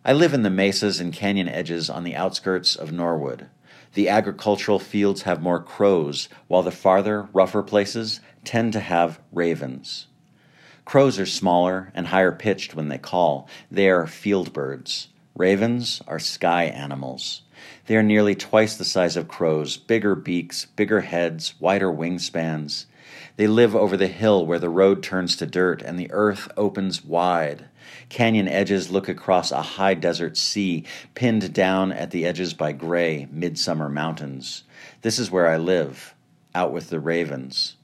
[0.05, 3.47] I live in the mesas and canyon edges on the outskirts of Norwood.
[3.93, 10.07] The agricultural fields have more crows, while the farther, rougher places tend to have ravens.
[10.85, 13.49] Crows are smaller and higher pitched when they call.
[13.69, 15.09] They are field birds.
[15.39, 17.43] Ravens are sky animals.
[17.86, 22.88] They are nearly twice the size of crows, bigger beaks, bigger heads, wider wingspans.
[23.38, 27.06] They live over the hill where the road turns to dirt and the earth opens
[27.06, 27.69] wide.
[28.10, 30.84] Canyon edges look across a high desert sea,
[31.15, 34.63] pinned down at the edges by gray, midsummer mountains.
[35.04, 36.15] This is where I live,
[36.54, 37.78] out with the ravens.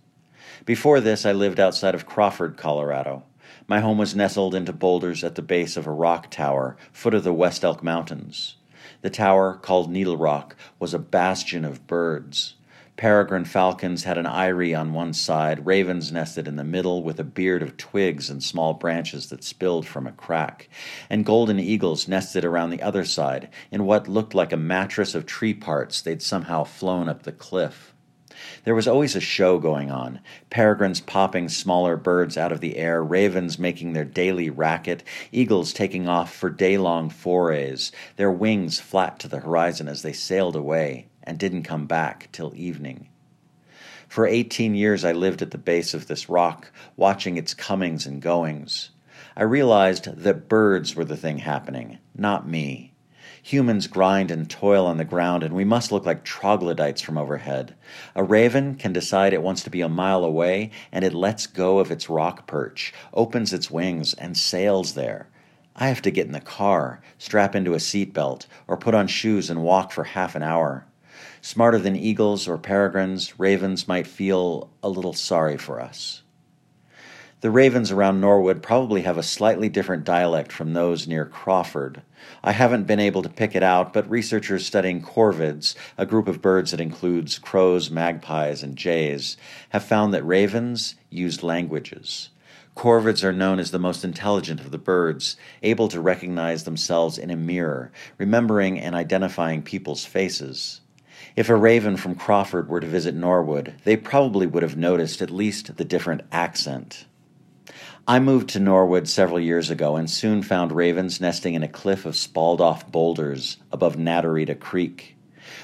[0.66, 3.24] Before this, I lived outside of Crawford, Colorado.
[3.68, 7.24] My home was nestled into boulders at the base of a rock tower, foot of
[7.24, 8.58] the West Elk Mountains.
[9.02, 12.54] The tower, called Needle Rock, was a bastion of birds.
[12.96, 17.24] Peregrine falcons had an eyrie on one side, ravens nested in the middle with a
[17.24, 20.70] beard of twigs and small branches that spilled from a crack,
[21.10, 25.26] and golden eagles nested around the other side in what looked like a mattress of
[25.26, 27.95] tree parts they'd somehow flown up the cliff.
[28.66, 33.04] There was always a show going on peregrines popping smaller birds out of the air,
[33.04, 39.20] ravens making their daily racket, eagles taking off for day long forays, their wings flat
[39.20, 43.08] to the horizon as they sailed away and didn't come back till evening.
[44.08, 48.20] For 18 years, I lived at the base of this rock, watching its comings and
[48.20, 48.90] goings.
[49.38, 52.95] I realized that birds were the thing happening, not me.
[53.46, 57.76] Humans grind and toil on the ground, and we must look like troglodytes from overhead.
[58.16, 61.78] A raven can decide it wants to be a mile away, and it lets go
[61.78, 65.28] of its rock perch, opens its wings, and sails there.
[65.76, 69.52] I have to get in the car, strap into a seatbelt, or put on shoes
[69.52, 70.88] and walk for half an hour.
[71.40, 76.24] Smarter than eagles or peregrines, ravens might feel a little sorry for us.
[77.42, 82.02] The ravens around Norwood probably have a slightly different dialect from those near Crawford.
[82.44, 86.42] I haven't been able to pick it out, but researchers studying corvids, a group of
[86.42, 89.38] birds that includes crows, magpies, and jays,
[89.70, 92.30] have found that ravens use languages.
[92.76, 97.32] Corvids are known as the most intelligent of the birds, able to recognize themselves in
[97.32, 100.82] a mirror, remembering and identifying people's faces.
[101.38, 105.32] If a raven from Crawford were to visit Norwood, they probably would have noticed at
[105.32, 107.06] least the different accent.
[108.08, 112.06] I moved to Norwood several years ago and soon found ravens nesting in a cliff
[112.06, 115.18] of spalled off boulders above Naturita Creek.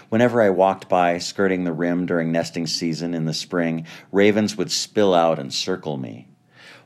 [0.10, 4.72] Whenever I walked by, skirting the rim during nesting season in the spring, ravens would
[4.72, 6.30] spill out and circle me.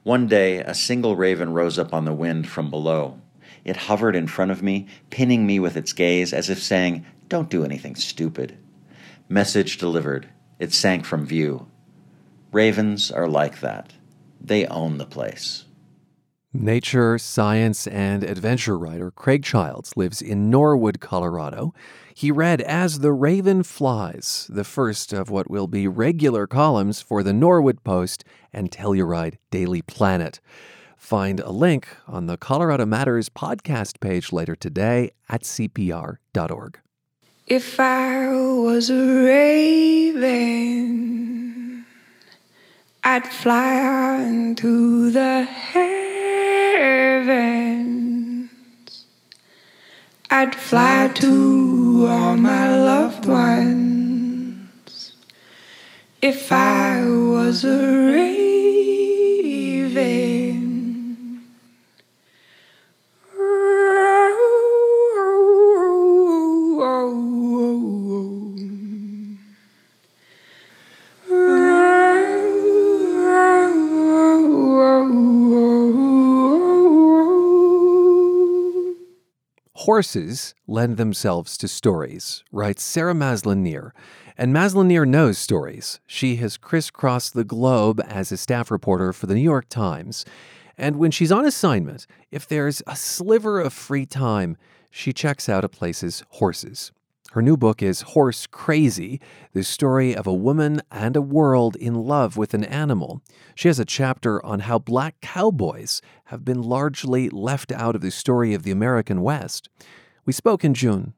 [0.04, 3.22] One day, a single raven rose up on the wind from below.
[3.64, 7.50] It hovered in front of me, pinning me with its gaze as if saying, Don't
[7.50, 8.58] do anything stupid.
[9.30, 10.28] Message delivered.
[10.60, 11.68] It sank from view.
[12.52, 13.94] Ravens are like that.
[14.42, 15.66] They own the place.
[16.54, 21.74] Nature, science, and adventure writer Craig Childs lives in Norwood, Colorado.
[22.14, 27.24] He read As the Raven Flies, the first of what will be regular columns for
[27.24, 30.40] the Norwood Post and Telluride Daily Planet.
[30.96, 36.80] Find a link on the Colorado Matters podcast page later today at cpr.org.
[37.48, 41.35] If I was a raven,
[43.08, 46.10] I'd fly on to the heavens.
[50.32, 55.14] I'd fly to all my loved ones.
[56.20, 57.78] If I was a
[58.12, 58.95] raven.
[79.86, 83.94] Horses lend themselves to stories, writes Sarah Maslin-Nir.
[84.36, 86.00] And Maslin-Nir knows stories.
[86.08, 90.26] She has crisscrossed the globe as a staff reporter for the New York Times.
[90.76, 94.58] And when she's on assignment, if there's a sliver of free time,
[94.90, 96.92] she checks out a place's horses.
[97.36, 99.20] Her new book is Horse Crazy
[99.52, 103.22] The Story of a Woman and a World in Love with an Animal.
[103.56, 108.10] She has a chapter on how black cowboys have been largely left out of the
[108.10, 109.68] story of the American West.
[110.26, 111.14] We spoke in June.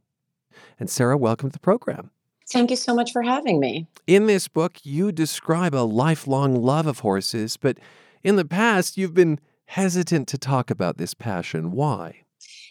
[0.79, 2.09] And Sarah, welcome to the program.
[2.49, 3.85] Thank you so much for having me.
[4.07, 7.77] In this book, you describe a lifelong love of horses, but
[8.23, 11.73] in the past, you've been hesitant to talk about this passion.
[11.73, 12.23] Why?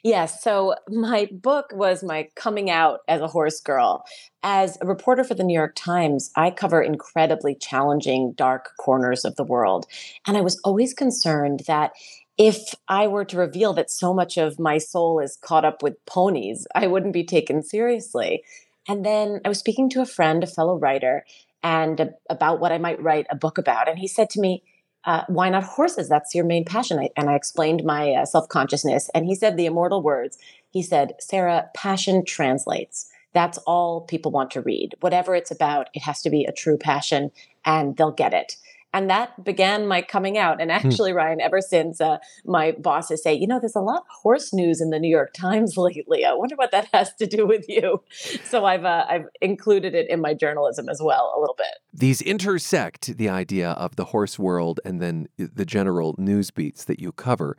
[0.03, 0.43] Yes.
[0.43, 4.05] So my book was my coming out as a horse girl.
[4.43, 9.37] As a reporter for the New York Times, I cover incredibly challenging, dark corners of
[9.37, 9.87] the world.
[10.27, 11.93] And I was always concerned that
[12.39, 16.05] if I were to reveal that so much of my soul is caught up with
[16.05, 18.45] ponies, I wouldn't be taken seriously.
[18.89, 21.25] And then I was speaking to a friend, a fellow writer,
[21.63, 23.89] and about what I might write a book about.
[23.89, 24.63] And he said to me,
[25.07, 26.09] uh, why not horses?
[26.09, 26.99] That's your main passion.
[26.99, 29.09] I, and I explained my uh, self consciousness.
[29.15, 30.37] And he said the immortal words.
[30.71, 33.09] He said, Sarah, passion translates.
[33.33, 34.95] That's all people want to read.
[35.01, 37.31] Whatever it's about, it has to be a true passion
[37.65, 38.57] and they'll get it
[38.97, 40.59] and that began my coming out.
[40.59, 40.77] And hmm.
[40.77, 44.55] actually, Ryan, ever since uh, my bosses say, you know, there's a lot of horse
[44.55, 46.25] news in the New York Times lately.
[46.25, 48.03] I wonder what that has to do with you.
[48.45, 51.77] So I've uh, I've included it in my journalism as well a little bit.
[51.93, 56.99] These intersect the idea of the horse world and then the general news beats that
[56.99, 57.57] you cover.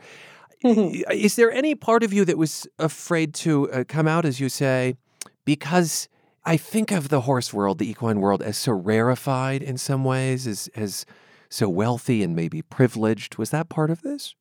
[0.63, 4.49] Is there any part of you that was afraid to uh, come out, as you
[4.49, 4.95] say,
[5.45, 6.09] because?
[6.45, 10.47] I think of the horse world, the equine world, as so rarefied in some ways,
[10.47, 11.05] as as
[11.49, 13.37] so wealthy and maybe privileged.
[13.37, 14.35] Was that part of this?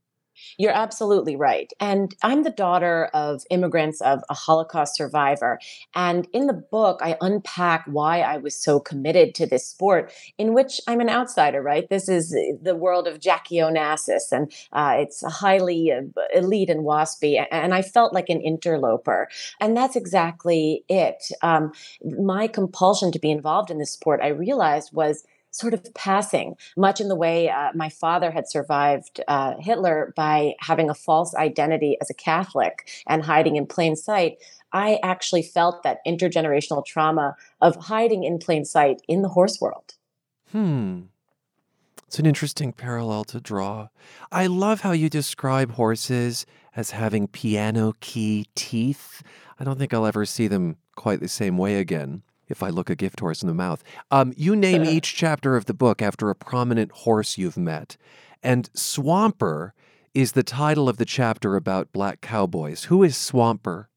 [0.59, 1.73] You're absolutely right.
[1.81, 5.59] And I'm the daughter of immigrants of a Holocaust survivor.
[5.95, 10.55] And in the book, I unpack why I was so committed to this sport, in
[10.55, 11.89] which I'm an outsider, right?
[11.89, 16.03] This is the world of Jackie Onassis, and uh, it's highly uh,
[16.35, 17.45] elite and waspy.
[17.51, 19.29] And I felt like an interloper.
[19.61, 21.25] And that's exactly it.
[21.43, 25.25] Um, my compulsion to be involved in this sport, I realized, was
[25.57, 30.55] sort of passing, much in the way uh, my father had survived uh, Hitler by
[30.61, 34.39] having a false identity as a Catholic and hiding in plain sight.
[34.73, 39.95] I actually felt that intergenerational trauma of hiding in plain sight in the horse world.
[40.53, 41.03] Hmm.
[42.07, 43.89] It's an interesting parallel to draw.
[44.31, 49.23] I love how you describe horses as having piano key teeth.
[49.59, 52.91] I don't think I'll ever see them quite the same way again if I look
[52.91, 53.83] a gift horse in the mouth.
[54.11, 57.97] Um, you name each chapter of the book after a prominent horse you've met.
[58.43, 59.75] And Swamper
[60.15, 62.85] is the title of the chapter about black cowboys.
[62.85, 63.91] Who is Swamper?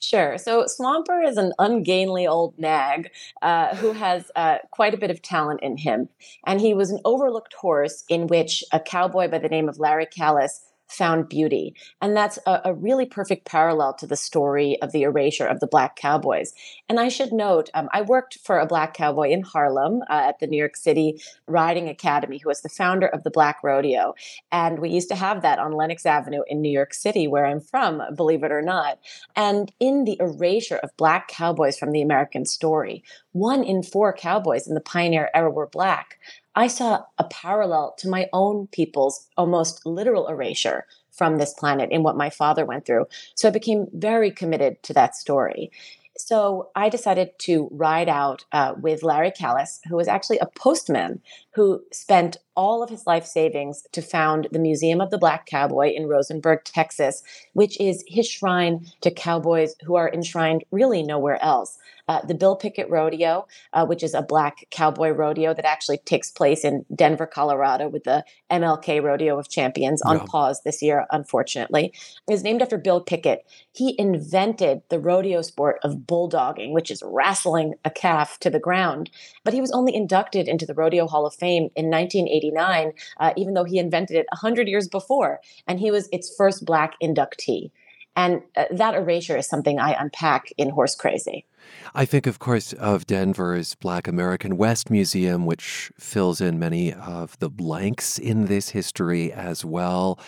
[0.00, 0.36] Sure.
[0.36, 3.10] So Swamper is an ungainly old nag
[3.40, 6.08] uh, who has uh, quite a bit of talent in him.
[6.44, 10.06] And he was an overlooked horse in which a cowboy by the name of Larry
[10.06, 10.58] Callies
[10.92, 11.74] found beauty.
[12.00, 15.66] And that's a, a, really perfect parallel to the story of the erasure of the
[15.66, 16.52] Black Cowboys.
[16.88, 20.38] And I should note, um, I worked for a Black Cowboy in Harlem uh, at
[20.40, 24.14] the New York City Riding Academy, who was the founder of the Black Rodeo.
[24.50, 27.60] And we used to have that on Lenox Avenue in New York City, where I'm
[27.60, 28.98] from, believe it or not.
[29.36, 34.66] And in the erasure of Black Cowboys from the American story, one in four cowboys
[34.66, 36.18] in the pioneer era were Black.
[36.54, 42.02] I saw a parallel to my own people's almost literal erasure from this planet in
[42.02, 43.06] what my father went through.
[43.34, 45.70] So I became very committed to that story.
[46.16, 51.22] So I decided to ride out uh, with Larry Callies, who was actually a postman
[51.54, 55.92] who spent all of his life savings to found the Museum of the Black Cowboy
[55.94, 57.22] in Rosenberg, Texas,
[57.54, 61.78] which is his shrine to cowboys who are enshrined really nowhere else.
[62.12, 66.30] Uh, the Bill Pickett Rodeo, uh, which is a black cowboy rodeo that actually takes
[66.30, 71.94] place in Denver, Colorado, with the MLK Rodeo of Champions on pause this year, unfortunately,
[72.30, 73.46] is named after Bill Pickett.
[73.72, 79.08] He invented the rodeo sport of bulldogging, which is wrestling a calf to the ground.
[79.42, 83.54] But he was only inducted into the Rodeo Hall of Fame in 1989, uh, even
[83.54, 85.40] though he invented it 100 years before.
[85.66, 87.70] And he was its first black inductee.
[88.14, 91.46] And uh, that erasure is something I unpack in Horse Crazy.
[91.94, 97.38] I think, of course, of Denver's Black American West Museum, which fills in many of
[97.38, 100.18] the blanks in this history as well.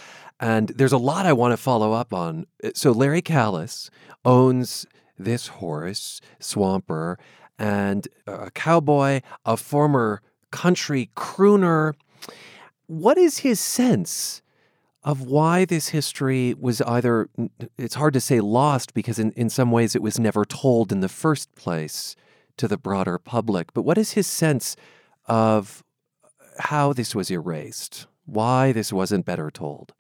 [0.41, 2.47] And there's a lot I want to follow up on.
[2.75, 3.91] So, Larry Callies
[4.25, 4.87] owns
[5.19, 7.19] this horse, Swamper,
[7.59, 11.95] and a cowboy, a former country crooner.
[12.87, 14.43] What is his sense
[15.05, 17.29] of why this history was either,
[17.77, 21.01] it's hard to say lost because in, in some ways it was never told in
[21.01, 22.17] the first place
[22.57, 23.75] to the broader public.
[23.75, 24.77] But what is his sense
[25.27, 25.85] of
[26.25, 26.29] uh,
[26.59, 28.07] how this was erased?
[28.25, 29.93] Why this wasn't better told?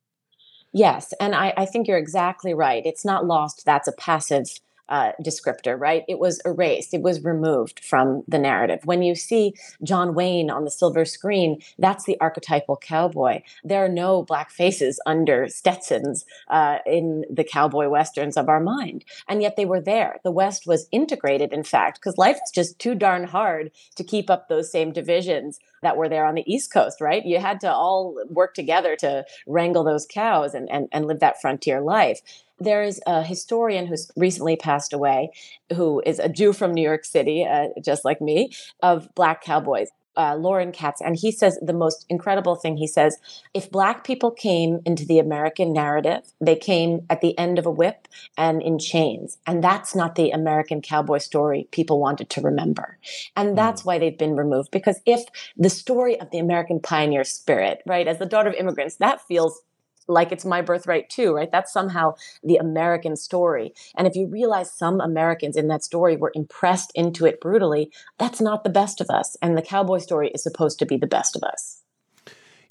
[0.73, 2.83] Yes, and I, I think you're exactly right.
[2.85, 3.65] It's not lost.
[3.65, 4.47] That's a passive
[4.89, 6.05] uh, descriptor, right?
[6.09, 8.81] It was erased, it was removed from the narrative.
[8.85, 13.43] When you see John Wayne on the silver screen, that's the archetypal cowboy.
[13.63, 19.05] There are no black faces under Stetsons uh, in the cowboy westerns of our mind.
[19.29, 20.21] And yet they were there.
[20.25, 24.31] The West was integrated, in fact, because life is just too darn hard to keep
[24.31, 27.25] up those same divisions that were there on the East Coast, right?
[27.25, 31.41] You had to all work together to wrangle those cows and, and, and live that
[31.41, 32.21] frontier life.
[32.59, 35.31] There is a historian who's recently passed away,
[35.75, 38.51] who is a Jew from New York City, uh, just like me,
[38.83, 39.89] of black cowboys.
[40.17, 42.77] Uh, Loren Katz, and he says the most incredible thing.
[42.77, 43.19] He says,
[43.53, 47.71] if black people came into the American narrative, they came at the end of a
[47.71, 49.39] whip and in chains.
[49.47, 52.99] And that's not the American cowboy story people wanted to remember.
[53.37, 53.55] And hmm.
[53.57, 53.87] that's mm.
[53.87, 54.71] why they've been removed.
[54.71, 55.25] Because if
[55.57, 59.63] the story of the American pioneer spirit, right, as the daughter of immigrants, that feels
[60.09, 61.51] like it's my birthright too, right?
[61.51, 63.75] That's somehow the American story.
[63.97, 68.41] And if you realize some Americans in that story were impressed into it brutally, that's
[68.41, 69.37] not the best of us.
[69.41, 71.83] And the cowboy story is supposed to be the best of us.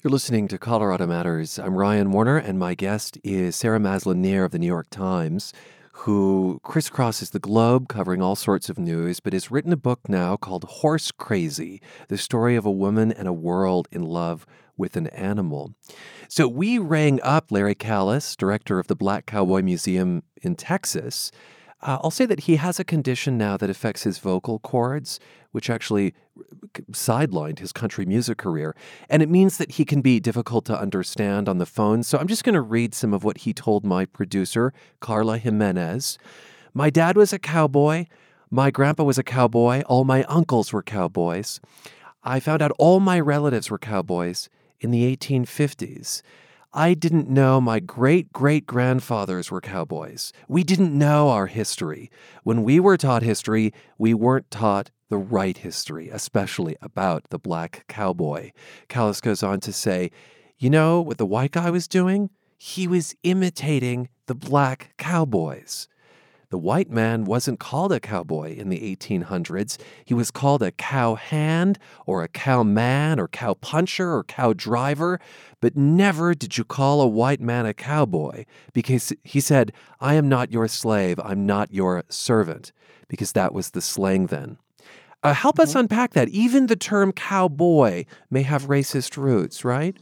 [0.02, 1.58] You're listening to Colorado Matters.
[1.58, 5.54] I'm Ryan Warner, and my guest is Sarah Maslin Nir of the New York Times,
[5.98, 10.36] who crisscrosses the globe covering all sorts of news, but has written a book now
[10.36, 14.44] called Horse Crazy The Story of a Woman and a World in Love
[14.76, 15.72] with an Animal.
[16.28, 21.30] So we rang up Larry Callies, director of the Black Cowboy Museum in Texas.
[21.80, 25.20] Uh, I'll say that he has a condition now that affects his vocal cords,
[25.54, 26.12] which actually
[26.90, 28.74] sidelined his country music career.
[29.08, 32.02] And it means that he can be difficult to understand on the phone.
[32.02, 36.18] So I'm just going to read some of what he told my producer, Carla Jimenez.
[36.74, 38.06] My dad was a cowboy.
[38.50, 39.82] My grandpa was a cowboy.
[39.82, 41.60] All my uncles were cowboys.
[42.24, 44.48] I found out all my relatives were cowboys
[44.80, 46.20] in the 1850s.
[46.76, 50.32] I didn't know my great great grandfathers were cowboys.
[50.48, 52.10] We didn't know our history.
[52.42, 57.84] When we were taught history, we weren't taught the right history, especially about the black
[57.86, 58.50] cowboy.
[58.88, 60.10] Callies goes on to say,
[60.58, 62.30] You know what the white guy was doing?
[62.58, 65.86] He was imitating the black cowboys.
[66.50, 69.78] The white man wasn't called a cowboy in the 1800s.
[70.04, 74.52] He was called a cow hand or a cow man or cow puncher or cow
[74.52, 75.20] driver,
[75.60, 80.28] but never did you call a white man a cowboy because he said, I am
[80.28, 82.72] not your slave, I'm not your servant,
[83.06, 84.58] because that was the slang then.
[85.24, 85.62] Uh, help mm-hmm.
[85.62, 86.28] us unpack that.
[86.28, 89.96] Even the term cowboy may have racist roots, right?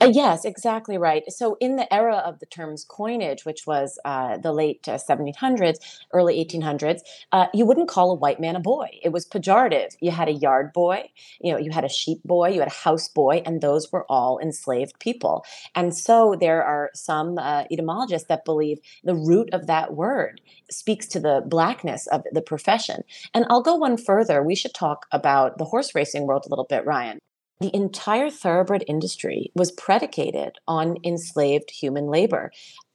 [0.00, 1.22] Uh, yes, exactly right.
[1.30, 5.78] So, in the era of the term's coinage, which was uh, the late uh, 1700s,
[6.12, 7.02] early 1800s,
[7.32, 8.88] uh, you wouldn't call a white man a boy.
[9.02, 9.94] It was pejorative.
[10.00, 11.10] You had a yard boy,
[11.40, 14.04] you know, you had a sheep boy, you had a house boy, and those were
[14.08, 15.44] all enslaved people.
[15.74, 21.06] And so, there are some uh, etymologists that believe the root of that word speaks
[21.08, 23.02] to the blackness of the profession.
[23.32, 24.42] And I'll go one further.
[24.42, 27.20] We should talk about the horse racing world a little bit, Ryan
[27.60, 32.50] the entire thoroughbred industry was predicated on enslaved human labor.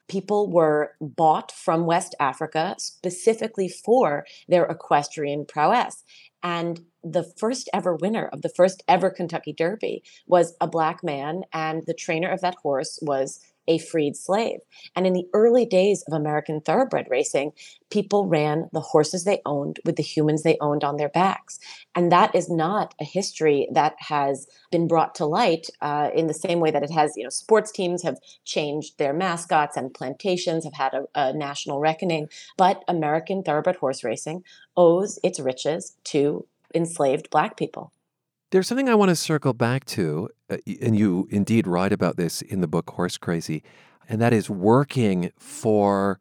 [0.07, 6.03] People were bought from West Africa specifically for their equestrian prowess.
[6.43, 11.43] And the first ever winner of the first ever Kentucky Derby was a black man,
[11.53, 14.59] and the trainer of that horse was a freed slave.
[14.95, 17.53] And in the early days of American thoroughbred racing,
[17.89, 21.59] people ran the horses they owned with the humans they owned on their backs.
[21.95, 26.33] And that is not a history that has been brought to light uh, in the
[26.33, 30.63] same way that it has, you know, sports teams have changed their mascots and plantations
[30.63, 32.29] have had a, a national reckoning.
[32.57, 34.43] But American thoroughbred horse racing
[34.75, 37.91] owes its riches to enslaved black people.
[38.53, 42.43] There's something I want to circle back to, uh, and you indeed write about this
[42.43, 43.63] in the book Horse Crazy,
[44.07, 46.19] and that is working for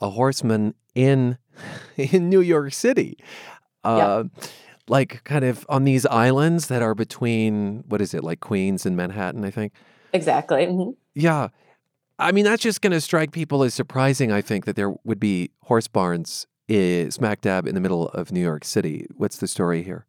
[0.00, 1.36] a horseman in
[1.98, 3.18] in New York City.
[3.84, 4.44] Uh, yeah.
[4.88, 8.96] Like kind of on these islands that are between what is it like Queens and
[8.96, 9.74] Manhattan, I think.
[10.14, 10.64] Exactly.
[10.64, 10.92] Mm-hmm.
[11.14, 11.48] Yeah,
[12.18, 14.32] I mean that's just going to strike people as surprising.
[14.32, 18.32] I think that there would be horse barns eh, smack dab in the middle of
[18.32, 19.06] New York City.
[19.16, 20.06] What's the story here?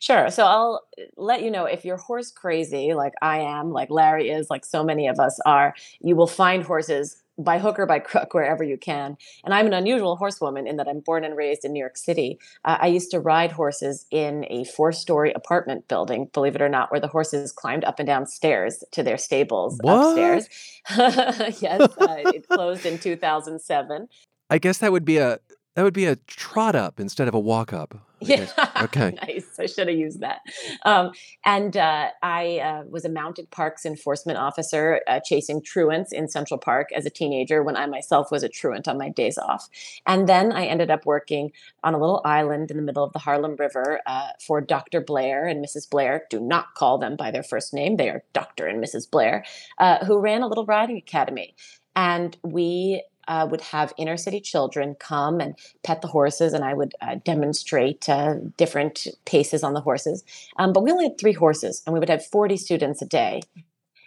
[0.00, 0.30] Sure.
[0.30, 0.84] So I'll
[1.16, 4.84] let you know if you're horse crazy, like I am, like Larry is, like so
[4.84, 8.76] many of us are, you will find horses by hook or by crook wherever you
[8.76, 9.16] can.
[9.44, 12.38] And I'm an unusual horsewoman in that I'm born and raised in New York City.
[12.64, 16.68] Uh, I used to ride horses in a four story apartment building, believe it or
[16.68, 20.08] not, where the horses climbed up and down stairs to their stables what?
[20.08, 20.48] upstairs.
[21.60, 24.08] yes, uh, it closed in 2007.
[24.50, 25.38] I guess that would be a
[25.74, 27.96] that would be a trot up instead of a walk up.
[28.28, 28.48] Yeah.
[28.82, 29.10] Okay.
[29.26, 29.58] nice.
[29.58, 30.40] I should have used that.
[30.84, 31.12] Um,
[31.44, 36.58] and uh, I uh, was a mounted parks enforcement officer uh, chasing truants in Central
[36.58, 39.68] Park as a teenager when I myself was a truant on my days off.
[40.06, 41.52] And then I ended up working
[41.82, 45.00] on a little island in the middle of the Harlem River uh, for Dr.
[45.00, 45.88] Blair and Mrs.
[45.88, 46.24] Blair.
[46.30, 47.96] Do not call them by their first name.
[47.96, 48.66] They are Dr.
[48.66, 49.10] and Mrs.
[49.10, 49.44] Blair,
[49.78, 51.54] uh, who ran a little riding academy.
[51.96, 56.74] And we uh, would have inner city children come and pet the horses, and I
[56.74, 60.24] would uh, demonstrate uh, different paces on the horses.
[60.58, 63.42] Um, but we only had three horses, and we would have 40 students a day.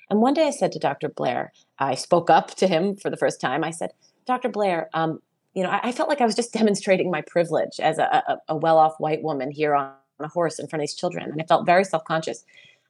[0.10, 1.10] And one day I said to Dr.
[1.10, 3.64] Blair, I spoke up to him for the first time.
[3.64, 3.92] I said,
[4.26, 4.50] Dr.
[4.50, 5.20] Blair, um,
[5.54, 8.38] you know, I, I, felt like I was just demonstrating my privilege as a, a,
[8.50, 11.30] a well off white woman here on, a horse in front of these children.
[11.30, 12.44] And I felt very self conscious.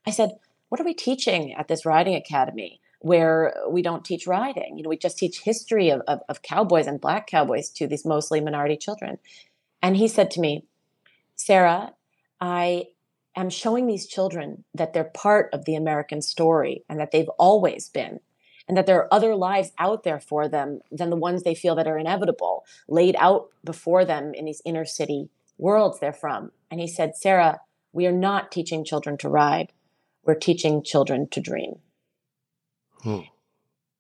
[0.06, 0.32] I said,
[0.70, 2.80] What are we teaching at this riding academy?
[3.00, 4.78] Where we don't teach riding.
[4.78, 8.06] You know, we just teach history of, of, of, cowboys and black cowboys to these
[8.06, 9.20] mostly minority children.
[9.82, 10.66] And he said to me,
[11.36, 11.94] Sarah,
[12.42, 12.88] I
[13.36, 17.90] am showing these children that they're part of the American story and that they've always
[17.90, 18.20] been.
[18.68, 21.76] And that there are other lives out there for them than the ones they feel
[21.76, 26.52] that are inevitable, laid out before them in these inner city worlds they're from.
[26.70, 27.62] And he said, Sarah,
[27.94, 29.72] we are not teaching children to ride.
[30.26, 31.76] We're teaching children to dream.
[33.04, 33.22] Hmm.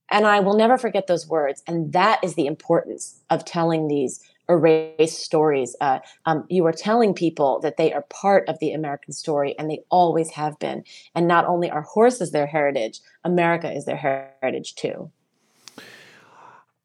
[0.10, 1.64] And I will never forget those words.
[1.68, 5.76] And that is the importance of telling these erased stories.
[5.82, 9.70] Uh, um, you are telling people that they are part of the American story and
[9.70, 10.84] they always have been.
[11.14, 15.12] And not only are horses their heritage, America is their heritage too.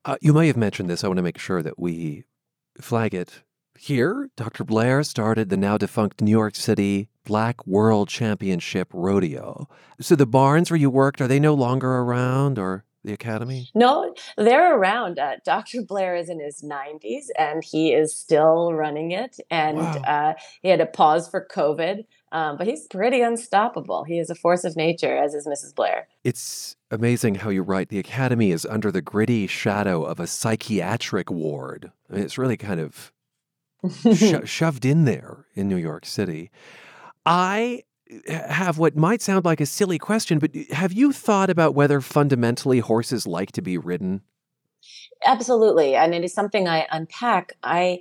[0.04, 1.04] Uh, you may have mentioned this.
[1.04, 2.24] I want to make sure that we
[2.80, 3.42] flag it
[3.82, 4.30] here.
[4.36, 4.64] Dr.
[4.64, 9.68] Blair started the now defunct New York City Black World Championship Rodeo.
[10.00, 13.70] So the barns where you worked, are they no longer around or the academy?
[13.74, 15.18] No, they're around.
[15.18, 15.82] Uh, Dr.
[15.82, 19.38] Blair is in his 90s and he is still running it.
[19.50, 20.02] And wow.
[20.06, 24.04] uh, he had to pause for COVID, um, but he's pretty unstoppable.
[24.04, 25.74] He is a force of nature, as is Mrs.
[25.74, 26.06] Blair.
[26.22, 27.88] It's amazing how you write.
[27.88, 31.90] The academy is under the gritty shadow of a psychiatric ward.
[32.08, 33.12] I mean, it's really kind of
[34.14, 36.50] sho- shoved in there in New York City.
[37.24, 37.82] I
[38.28, 42.80] have what might sound like a silly question, but have you thought about whether fundamentally
[42.80, 44.22] horses like to be ridden?
[45.24, 45.94] Absolutely.
[45.94, 47.56] And it is something I unpack.
[47.62, 48.00] I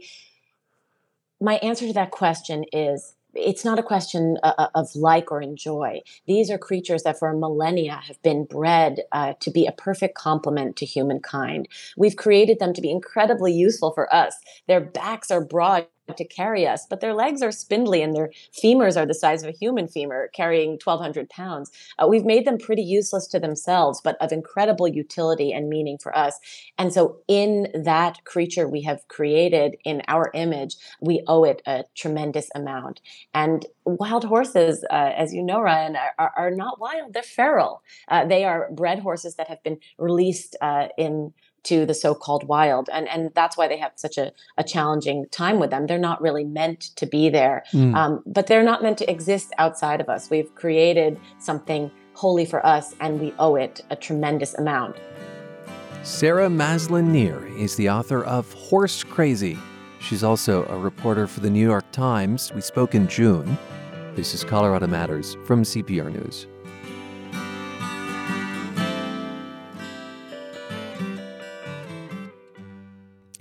[1.40, 5.42] my answer to that question is it's not a question uh, uh, of like or
[5.42, 6.02] enjoy.
[6.28, 10.76] These are creatures that for millennia have been bred uh, to be a perfect complement
[10.78, 11.68] to humankind.
[11.98, 14.36] We've created them to be incredibly useful for us.
[14.68, 15.88] Their backs are broad
[16.18, 19.50] to carry us, but their legs are spindly and their femurs are the size of
[19.50, 21.72] a human femur, carrying 1,200 pounds.
[21.98, 26.16] Uh, we've made them pretty useless to themselves, but of incredible utility and meaning for
[26.18, 26.40] us.
[26.78, 31.84] And so, in that creature we have created in our image, we owe it a
[31.96, 33.02] tremendous amount.
[33.34, 37.82] And wild horses, uh, as you know, Ryan, are, are, not wild, they're feral.
[38.08, 41.34] Uh, they are bred horses that have been released uh, in
[41.64, 45.60] to the so-called wild and and that's why they have such a, a challenging time
[45.60, 45.88] with them.
[45.88, 47.96] They're not really meant to be there mm.
[47.96, 50.30] um, but they're not meant to exist outside of us.
[50.30, 54.98] We've created something wholly for us and we owe it a tremendous amount.
[56.04, 59.58] Sarah maslin nir is the author of horse crazy.
[60.00, 62.52] She's also a reporter for the new york times.
[62.54, 63.58] We spoke in june.
[64.16, 66.48] This is colorado matters from cpr news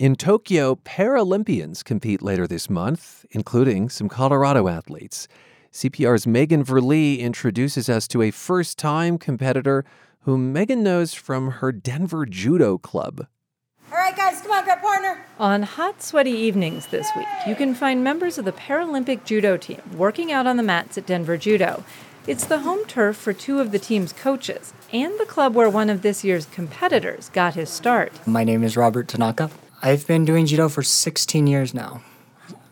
[0.01, 5.27] In Tokyo, Paralympians compete later this month, including some Colorado athletes.
[5.71, 9.85] CPR's Megan Verlee introduces us to a first time competitor
[10.21, 13.27] whom Megan knows from her Denver Judo Club.
[13.91, 15.23] All right, guys, come on, grab partner.
[15.37, 19.83] On hot, sweaty evenings this week, you can find members of the Paralympic judo team
[19.95, 21.83] working out on the mats at Denver Judo.
[22.25, 25.91] It's the home turf for two of the team's coaches and the club where one
[25.91, 28.13] of this year's competitors got his start.
[28.25, 29.51] My name is Robert Tanaka.
[29.83, 32.03] I've been doing judo for 16 years now.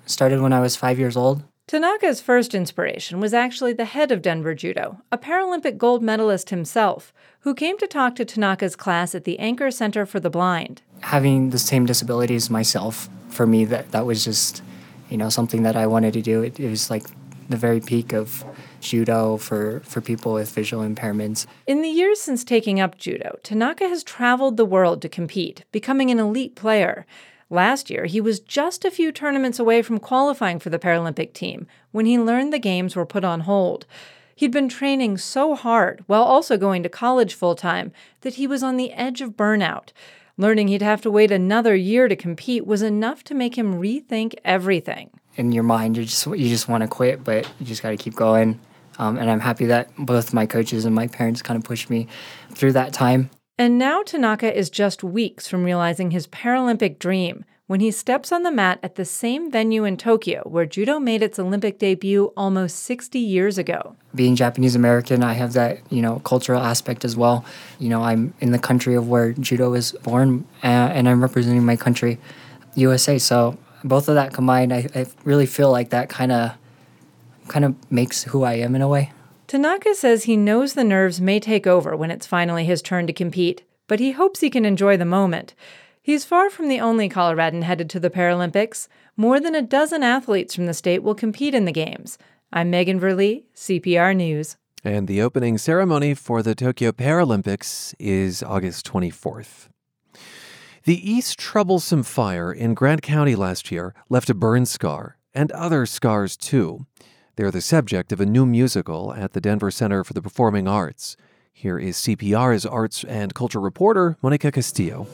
[0.05, 1.43] Started when I was five years old.
[1.65, 7.13] Tanaka's first inspiration was actually the head of Denver Judo, a Paralympic gold medalist himself,
[7.41, 10.81] who came to talk to Tanaka's class at the Anchor Center for the Blind.
[11.01, 14.61] Having the same disabilities myself, for me, that, that was just,
[15.09, 16.41] you know, something that I wanted to do.
[16.43, 17.05] It, it was like
[17.49, 18.45] the very peak of
[18.79, 21.47] judo for, for people with visual impairments.
[21.67, 26.11] In the years since taking up judo, Tanaka has traveled the world to compete, becoming
[26.11, 27.05] an elite player.
[27.49, 31.65] Last year, he was just a few tournaments away from qualifying for the Paralympic team
[31.91, 33.87] when he learned the Games were put on hold.
[34.35, 37.91] He'd been training so hard while also going to college full time
[38.21, 39.89] that he was on the edge of burnout.
[40.37, 44.35] Learning he'd have to wait another year to compete was enough to make him rethink
[44.45, 45.09] everything.
[45.35, 47.97] In your mind you just you just want to quit, but you just got to
[47.97, 48.59] keep going.
[48.97, 52.07] Um, and I'm happy that both my coaches and my parents kind of pushed me
[52.51, 53.29] through that time.
[53.57, 58.43] And now Tanaka is just weeks from realizing his Paralympic dream when he steps on
[58.43, 62.77] the mat at the same venue in Tokyo where judo made its Olympic debut almost
[62.79, 63.95] 60 years ago.
[64.15, 67.45] Being Japanese American, I have that, you know, cultural aspect as well.
[67.77, 71.63] You know, I'm in the country of where judo was born uh, and I'm representing
[71.63, 72.17] my country,
[72.75, 73.19] USA.
[73.19, 76.51] So both of that combined, I, I really feel like that kind of
[77.47, 79.11] kind of makes who I am in a way.
[79.47, 83.13] Tanaka says he knows the nerves may take over when it's finally his turn to
[83.13, 85.55] compete, but he hopes he can enjoy the moment.
[86.01, 88.87] He's far from the only Coloradan headed to the Paralympics.
[89.17, 92.19] More than a dozen athletes from the state will compete in the Games.
[92.53, 94.55] I'm Megan Verlee, CPR News.
[94.83, 99.68] And the opening ceremony for the Tokyo Paralympics is August 24th.
[100.89, 105.85] The East Troublesome Fire in Grand County last year left a burn scar, and other
[105.85, 106.87] scars too.
[107.35, 111.15] They're the subject of a new musical at the Denver Center for the Performing Arts.
[111.53, 115.05] Here is CPR's arts and culture reporter, Monica Castillo.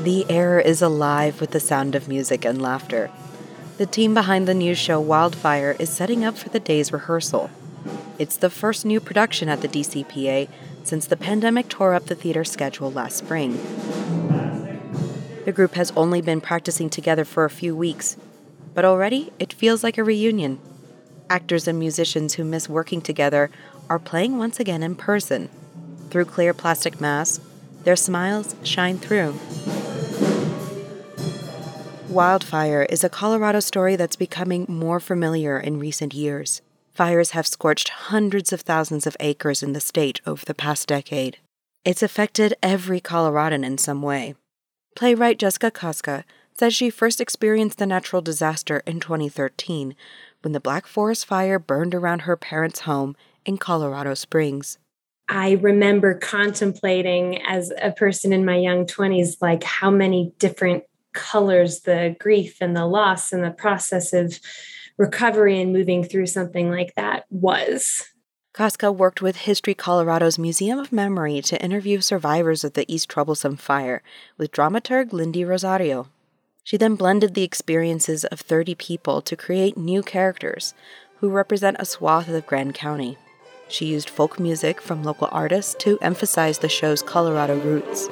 [0.00, 3.10] The air is alive with the sound of music and laughter.
[3.78, 7.48] The team behind the new show Wildfire is setting up for the day's rehearsal.
[8.18, 10.50] It's the first new production at the DCPA
[10.82, 13.52] since the pandemic tore up the theater schedule last spring.
[15.44, 18.16] The group has only been practicing together for a few weeks,
[18.74, 20.58] but already it feels like a reunion.
[21.28, 23.50] Actors and musicians who miss working together
[23.88, 25.48] are playing once again in person.
[26.10, 27.44] Through clear plastic masks,
[27.84, 29.38] their smiles shine through.
[32.08, 36.60] Wildfire is a Colorado story that's becoming more familiar in recent years.
[36.94, 41.38] Fires have scorched hundreds of thousands of acres in the state over the past decade.
[41.84, 44.34] It's affected every Coloradan in some way.
[44.96, 46.24] Playwright Jessica Koska
[46.58, 49.94] says she first experienced the natural disaster in 2013
[50.42, 53.16] when the Black Forest Fire burned around her parents' home
[53.46, 54.78] in Colorado Springs.
[55.28, 61.80] I remember contemplating as a person in my young 20s, like how many different colors
[61.80, 64.38] the grief and the loss and the process of
[65.00, 68.04] recovery and moving through something like that was.
[68.52, 73.56] Koska worked with History Colorado's Museum of Memory to interview survivors of the East Troublesome
[73.56, 74.02] Fire
[74.36, 76.08] with dramaturg Lindy Rosario.
[76.64, 80.74] She then blended the experiences of 30 people to create new characters
[81.20, 83.16] who represent a swath of Grand County.
[83.68, 88.10] She used folk music from local artists to emphasize the show's Colorado roots.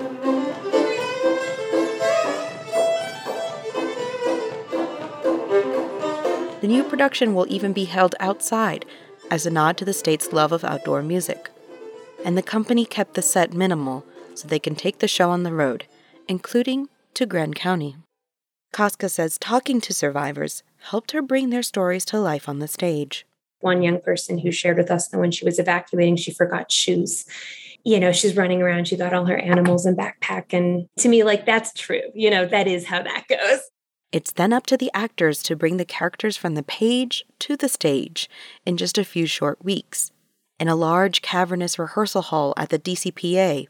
[6.68, 8.84] The new production will even be held outside
[9.30, 11.48] as a nod to the state's love of outdoor music.
[12.26, 14.04] And the company kept the set minimal
[14.34, 15.86] so they can take the show on the road,
[16.28, 17.96] including to Grand County.
[18.70, 23.24] Koska says talking to survivors helped her bring their stories to life on the stage.
[23.60, 27.24] One young person who shared with us that when she was evacuating, she forgot shoes.
[27.82, 30.52] You know, she's running around, she got all her animals in backpack.
[30.52, 32.02] And to me, like, that's true.
[32.14, 33.60] You know, that is how that goes.
[34.10, 37.68] It's then up to the actors to bring the characters from the page to the
[37.68, 38.30] stage
[38.64, 40.12] in just a few short weeks.
[40.58, 43.66] In a large, cavernous rehearsal hall at the DCPA,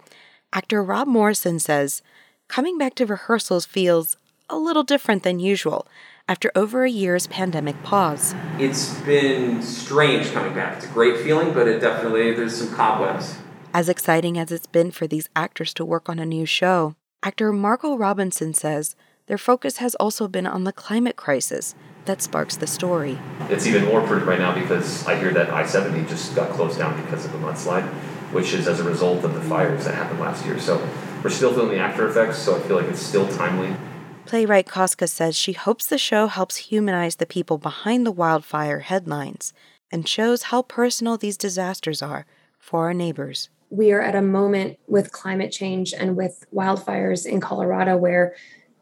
[0.52, 2.02] actor Rob Morrison says
[2.46, 4.16] coming back to rehearsals feels
[4.48, 5.88] a little different than usual
[6.28, 8.32] after over a year's pandemic pause.
[8.60, 10.76] It's been strange coming back.
[10.76, 13.38] It's a great feeling, but it definitely, there's some cobwebs.
[13.74, 17.52] As exciting as it's been for these actors to work on a new show, actor
[17.52, 18.94] Marco Robinson says
[19.28, 21.74] their focus has also been on the climate crisis
[22.06, 23.18] that sparks the story.
[23.50, 26.78] It's even more proof right now because I hear that I 70 just got closed
[26.78, 27.86] down because of the mudslide,
[28.32, 30.58] which is as a result of the fires that happened last year.
[30.58, 30.76] So
[31.22, 33.76] we're still feeling the after effects, so I feel like it's still timely.
[34.24, 39.52] Playwright Koska says she hopes the show helps humanize the people behind the wildfire headlines
[39.92, 42.26] and shows how personal these disasters are
[42.58, 43.50] for our neighbors.
[43.70, 48.34] We are at a moment with climate change and with wildfires in Colorado where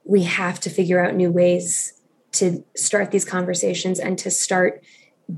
[0.07, 1.93] we have to figure out new ways
[2.33, 4.83] to start these conversations and to start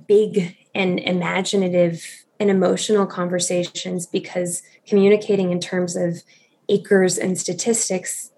[0.06, 2.04] big and imaginative
[2.38, 6.22] and emotional conversations because communicating in terms of
[6.68, 8.30] acres and statistics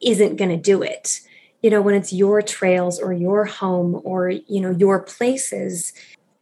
[0.00, 1.20] isn't going to do it.
[1.62, 5.92] You know when it's your trails or your home or you know your places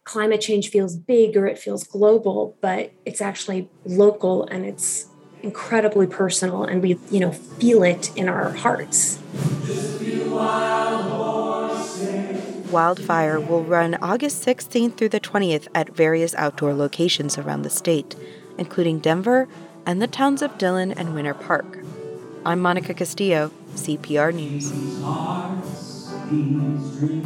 [0.05, 5.07] climate change feels big or it feels global but it's actually local and it's
[5.47, 9.19] incredibly personal and we you know feel it in our hearts.
[12.71, 18.17] Wildfire will run august 16th through the 20th at various outdoor locations around the state
[18.59, 19.47] including denver
[19.87, 21.79] and the towns of dillon and winter park.
[22.45, 24.73] I'm monica castillo CPR News.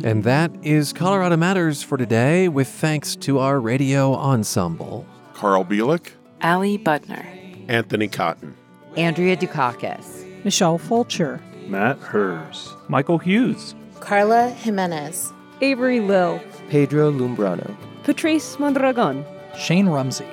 [0.05, 5.07] And that is Colorado Matters for today, with thanks to our radio ensemble.
[5.33, 6.11] Carl Bielik,
[6.43, 7.40] Ali Budner,
[7.71, 8.57] Anthony Cotton,
[8.97, 18.59] Andrea Dukakis, Michelle Fulcher, Matt Herz, Michael Hughes, Carla Jimenez, Avery Lill, Pedro Lumbrano, Patrice
[18.59, 19.25] Mondragon,
[19.57, 20.27] Shane Rumsey.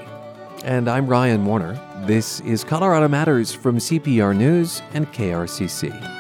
[0.64, 1.80] And I'm Ryan Warner.
[2.08, 6.17] This is Colorado Matters from CPR News and KRCC.